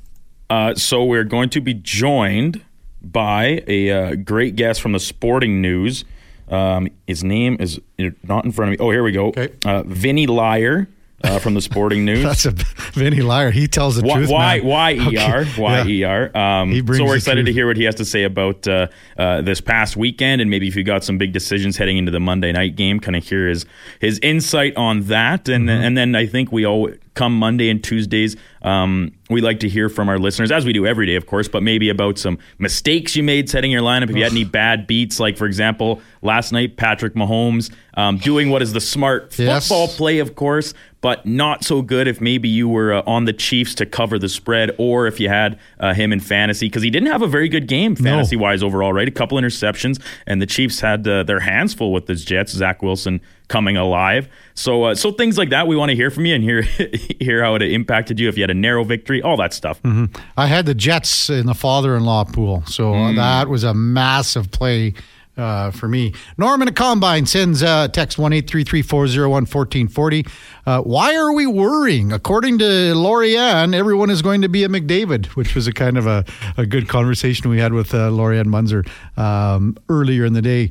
[0.48, 2.64] Uh, so we're going to be joined
[3.02, 6.04] by a uh, great guest from the sporting news.
[6.50, 7.80] Um, his name is
[8.22, 8.84] not in front of me.
[8.84, 9.28] Oh, here we go.
[9.28, 9.50] Okay.
[9.64, 10.88] Uh, Vinny Liar.
[11.20, 12.22] Uh, from the Sporting News.
[12.22, 12.52] That's a
[12.92, 13.50] Vinny Liar.
[13.50, 14.30] He tells the y- truth.
[14.30, 14.60] Why?
[14.60, 15.44] Why ER?
[15.56, 16.36] Why ER?
[16.38, 17.46] Um, he brings so we're excited truth.
[17.46, 20.68] to hear what he has to say about uh, uh, this past weekend, and maybe
[20.68, 23.48] if you got some big decisions heading into the Monday night game, kind of hear
[23.48, 23.66] his
[24.00, 25.82] his insight on that, and mm-hmm.
[25.82, 26.88] and then I think we all
[27.18, 28.36] come Monday and Tuesdays.
[28.62, 31.48] Um, we like to hear from our listeners, as we do every day, of course,
[31.48, 34.08] but maybe about some mistakes you made setting your lineup.
[34.08, 38.50] If you had any bad beats, like for example, last night, Patrick Mahomes um, doing
[38.50, 39.68] what is the smart yes.
[39.68, 43.32] football play, of course, but not so good if maybe you were uh, on the
[43.32, 46.90] Chiefs to cover the spread or if you had uh, him in fantasy, because he
[46.90, 48.66] didn't have a very good game fantasy wise no.
[48.66, 49.06] overall, right?
[49.06, 52.52] A couple interceptions, and the Chiefs had uh, their hands full with his Jets.
[52.52, 54.28] Zach Wilson coming alive.
[54.54, 56.62] So, uh, so things like that, we want to hear from you and hear
[57.20, 58.28] hear how it impacted you.
[58.28, 59.82] If you had a narrow victory, all that stuff.
[59.82, 60.20] Mm-hmm.
[60.36, 63.16] I had the Jets in the father-in-law pool, so mm.
[63.16, 64.94] that was a massive play.
[65.38, 69.30] Uh, for me, Norman a Combine sends uh, text one eight three three four zero
[69.30, 70.26] one fourteen forty.
[70.66, 72.12] Uh, why are we worrying?
[72.12, 76.08] According to Lori-Ann, everyone is going to be a McDavid, which was a kind of
[76.08, 76.24] a,
[76.56, 78.86] a good conversation we had with uh, Muenzer
[79.16, 80.70] um, earlier in the day.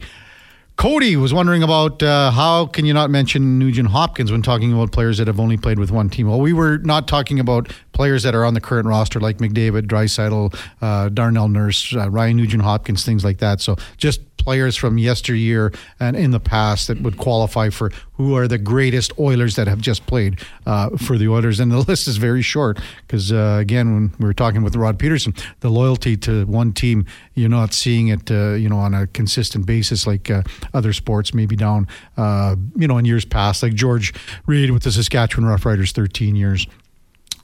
[0.75, 4.91] Cody was wondering about uh, how can you not mention Nugent Hopkins when talking about
[4.91, 6.29] players that have only played with one team?
[6.29, 9.87] Well, we were not talking about players that are on the current roster like McDavid,
[9.87, 13.59] Draisaitl, uh, Darnell Nurse, uh, Ryan Nugent Hopkins, things like that.
[13.59, 18.47] So just players from yesteryear and in the past that would qualify for who are
[18.47, 21.59] the greatest Oilers that have just played uh, for the Oilers.
[21.59, 24.99] And the list is very short because, uh, again, when we were talking with Rod
[24.99, 29.07] Pedersen, the loyalty to one team, you're not seeing it, uh, you know, on a
[29.07, 33.73] consistent basis like uh, other sports, maybe down, uh, you know, in years past, like
[33.73, 34.13] George
[34.45, 36.67] Reed with the Saskatchewan Roughriders, 13 years.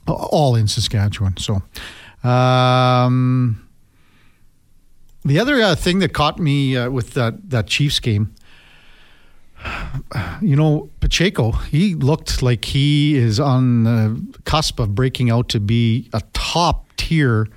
[0.06, 1.36] All in Saskatchewan.
[1.36, 1.62] So,
[2.28, 3.68] um,
[5.24, 8.34] the other uh, thing that caught me uh, with that that Chiefs game,
[10.42, 15.60] you know, Pacheco, he looked like he is on the cusp of breaking out to
[15.60, 17.48] be a top tier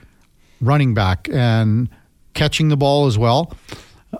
[0.61, 1.89] running back and
[2.33, 3.53] catching the ball as well.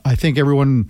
[0.03, 0.89] I think everyone,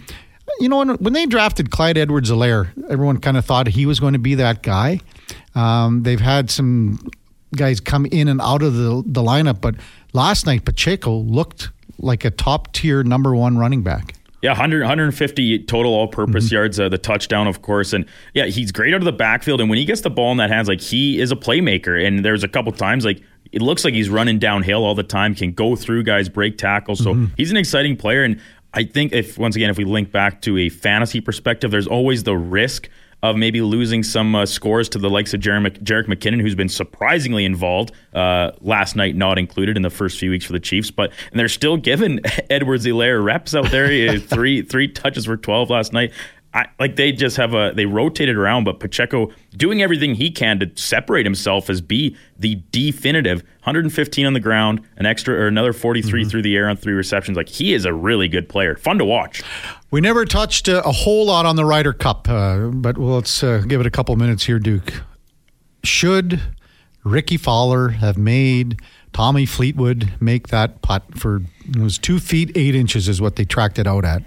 [0.60, 4.14] you know, when, they drafted Clyde Edwards Helaire, everyone kind of thought he was going
[4.14, 5.00] to be that guy.
[5.56, 7.00] Um, they've had some
[7.56, 9.76] guys come in and out of the, the lineup, but
[10.14, 11.70] last night Pacheco looked
[12.00, 14.14] like a top tier number one running back.
[14.42, 16.56] Yeah, 100, 150 total all purpose mm-hmm.
[16.56, 17.92] yards, uh, the touchdown, of course.
[17.92, 19.60] And yeah, he's great out of the backfield.
[19.62, 22.06] And when he gets the ball in that hands, like he is a playmaker.
[22.06, 23.22] And there's a couple times, like
[23.52, 27.04] it looks like he's running downhill all the time, can go through guys, break tackles.
[27.04, 27.34] So mm-hmm.
[27.36, 28.24] he's an exciting player.
[28.24, 28.40] And
[28.76, 32.24] I think if, once again, if we link back to a fantasy perspective, there's always
[32.24, 32.90] the risk
[33.24, 37.46] of maybe losing some uh, scores to the likes of Jerick McKinnon, who's been surprisingly
[37.46, 40.92] involved uh, last night, not included in the first few weeks for the Chiefs.
[40.92, 43.88] But and they're still giving Edwards Helaire reps out there.
[44.20, 46.12] three three touches for twelve last night.
[46.58, 50.60] I, like they just have a they rotated around, but Pacheco doing everything he can
[50.60, 55.72] to separate himself as be the definitive 115 on the ground, an extra or another
[55.72, 56.30] 43 mm-hmm.
[56.30, 57.38] through the air on three receptions.
[57.38, 59.44] Like he is a really good player, fun to watch.
[59.92, 63.62] We never touched a, a whole lot on the Ryder Cup, uh, but let's uh,
[63.68, 65.04] give it a couple minutes here, Duke.
[65.84, 66.42] Should
[67.04, 68.82] Rickie Fowler have made
[69.14, 73.46] Tommy Fleetwood make that putt for it was two feet eight inches is what they
[73.46, 74.24] tracked it out at.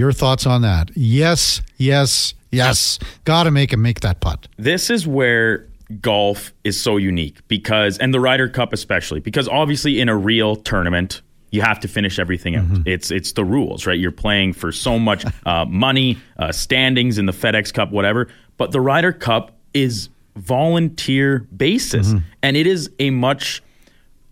[0.00, 0.90] Your thoughts on that?
[0.96, 2.98] Yes, yes, yes.
[3.24, 4.48] Got to make him make that putt.
[4.56, 5.68] This is where
[6.00, 10.56] golf is so unique because, and the Ryder Cup especially, because obviously in a real
[10.56, 11.20] tournament,
[11.50, 12.64] you have to finish everything out.
[12.64, 12.82] Mm-hmm.
[12.88, 13.98] It's it's the rules, right?
[13.98, 18.28] You're playing for so much uh, money, uh, standings in the FedEx Cup, whatever.
[18.56, 22.24] But the Ryder Cup is volunteer basis, mm-hmm.
[22.42, 23.62] and it is a much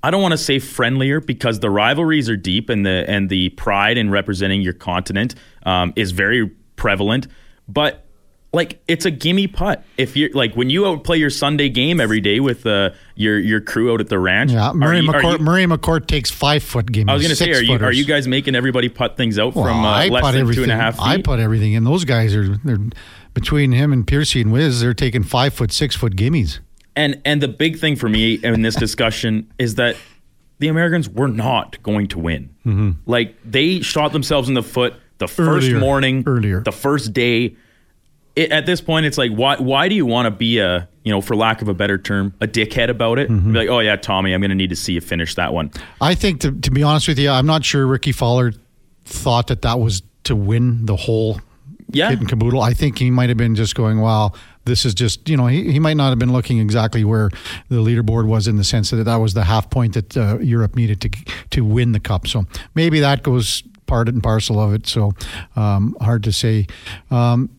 [0.02, 3.50] I don't want to say friendlier because the rivalries are deep and the and the
[3.50, 5.34] pride in representing your continent
[5.64, 7.26] um, is very prevalent.
[7.66, 8.04] But
[8.52, 9.84] like it's a gimme putt.
[9.96, 13.60] If you're like when you play your Sunday game every day with uh, your your
[13.60, 14.52] crew out at the ranch.
[14.52, 15.38] Yeah, Murray you, McCourt.
[15.38, 17.10] You, Murray McCourt takes five foot gimmies.
[17.10, 19.54] I was going to say, are you are you guys making everybody putt things out
[19.54, 21.02] well, from uh, less than two and a half feet?
[21.02, 21.84] I put everything in.
[21.84, 22.78] Those guys are they're
[23.34, 24.80] between him and Piercy and Wiz.
[24.80, 26.60] They're taking five foot, six foot gimmies.
[26.98, 29.96] And and the big thing for me in this discussion is that
[30.58, 32.50] the Americans were not going to win.
[32.66, 32.90] Mm-hmm.
[33.06, 37.56] Like they shot themselves in the foot the first earlier, morning, earlier, the first day.
[38.34, 39.56] It, at this point, it's like, why?
[39.58, 42.34] Why do you want to be a, you know, for lack of a better term,
[42.40, 43.30] a dickhead about it?
[43.30, 43.52] Mm-hmm.
[43.52, 45.70] Be like, oh yeah, Tommy, I'm going to need to see you finish that one.
[46.00, 48.52] I think, to, to be honest with you, I'm not sure Rickie Fowler
[49.04, 51.40] thought that that was to win the whole
[51.90, 52.10] yeah.
[52.10, 52.60] kit and caboodle.
[52.60, 54.32] I think he might have been just going, "Wow,
[54.68, 57.30] this is just you know he, he might not have been looking exactly where
[57.68, 60.76] the leaderboard was in the sense that that was the half point that uh, Europe
[60.76, 61.10] needed to
[61.50, 62.26] to win the cup.
[62.26, 64.86] So maybe that goes part and parcel of it.
[64.86, 65.12] So
[65.56, 66.66] um, hard to say.
[67.10, 67.50] Um,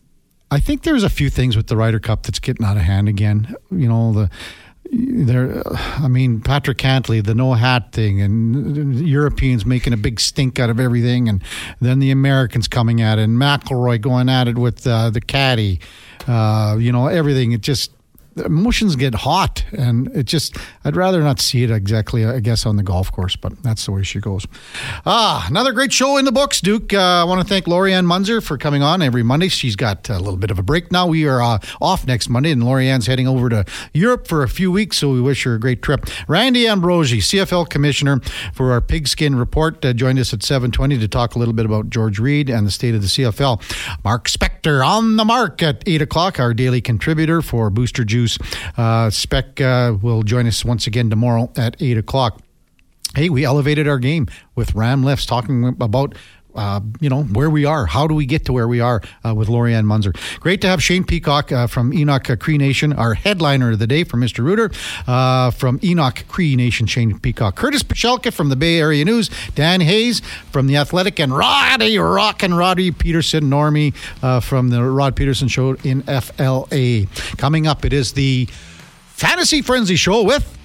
[0.52, 3.08] I think there's a few things with the Ryder Cup that's getting out of hand
[3.08, 3.54] again.
[3.70, 4.30] You know the
[4.92, 5.62] there
[5.98, 10.68] i mean patrick cantlay the no hat thing and europeans making a big stink out
[10.68, 11.44] of everything and
[11.80, 15.78] then the americans coming at it and mcilroy going at it with uh, the caddy
[16.28, 17.92] uh, you know everything it just
[18.40, 22.24] emotions get hot, and it just I'd rather not see it exactly.
[22.24, 24.46] I guess on the golf course, but that's the way she goes.
[25.06, 26.92] Ah, another great show in the books, Duke.
[26.92, 29.48] Uh, I want to thank Lori-Ann Muenzer for coming on every Monday.
[29.48, 31.06] She's got a little bit of a break now.
[31.06, 33.64] We are uh, off next Monday, and Lori-Ann's heading over to
[33.94, 36.06] Europe for a few weeks, so we wish her a great trip.
[36.28, 38.20] Randy Ambrosie, CFL Commissioner
[38.52, 41.90] for our Pigskin Report, uh, joined us at 7:20 to talk a little bit about
[41.90, 43.60] George Reed and the state of the CFL.
[44.04, 48.72] Mark Spector on the mark at eight o'clock, our daily contributor for Booster Juice News.
[48.76, 52.40] Uh, Spec uh, will join us once again tomorrow at 8 o'clock.
[53.14, 56.14] Hey, we elevated our game with Ram Lifts talking about
[56.54, 57.86] uh, you know, where we are.
[57.86, 60.14] How do we get to where we are uh, with Lori-Ann Muenzer?
[60.40, 64.04] Great to have Shane Peacock uh, from Enoch Cree Nation, our headliner of the day
[64.04, 64.44] from Mr.
[64.44, 64.70] Rooter,
[65.06, 67.56] uh, from Enoch Cree Nation, Shane Peacock.
[67.56, 70.20] Curtis Pashelka from the Bay Area News, Dan Hayes
[70.50, 75.48] from The Athletic, and Roddy Rock and Roddy Pedersen, Normie uh, from the Rod Pedersen
[75.48, 77.06] Show in FLA.
[77.36, 78.46] Coming up, it is the
[79.20, 80.59] Fantasy Frenzy Show with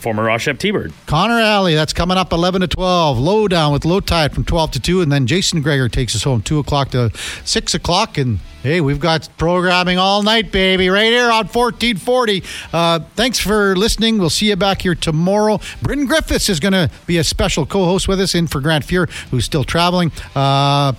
[0.00, 0.92] former Ross Shep T-Bird.
[1.06, 3.18] Connor Alley, that's coming up 11 to 12.
[3.18, 5.00] Lowdown with low tide from 12 to 2.
[5.02, 7.10] And then Jason Gregor takes us home 2 o'clock to
[7.44, 8.18] 6 o'clock.
[8.18, 12.42] And hey, we've got programming all night, baby, right here on 1440.
[12.72, 14.18] Uh, thanks for listening.
[14.18, 15.60] We'll see you back here tomorrow.
[15.82, 18.84] Britton Griffiths is going to be a special co host with us in for Grant
[18.84, 20.10] Fuhr, who's still traveling.
[20.34, 20.92] Uh,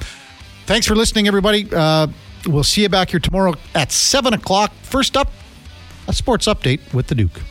[0.65, 1.67] thanks for listening, everybody.
[1.71, 2.07] Uh,
[2.47, 4.71] we'll see you back here tomorrow at 7 o'clock.
[4.83, 5.31] First up,
[6.07, 7.41] a sports update with the Duke.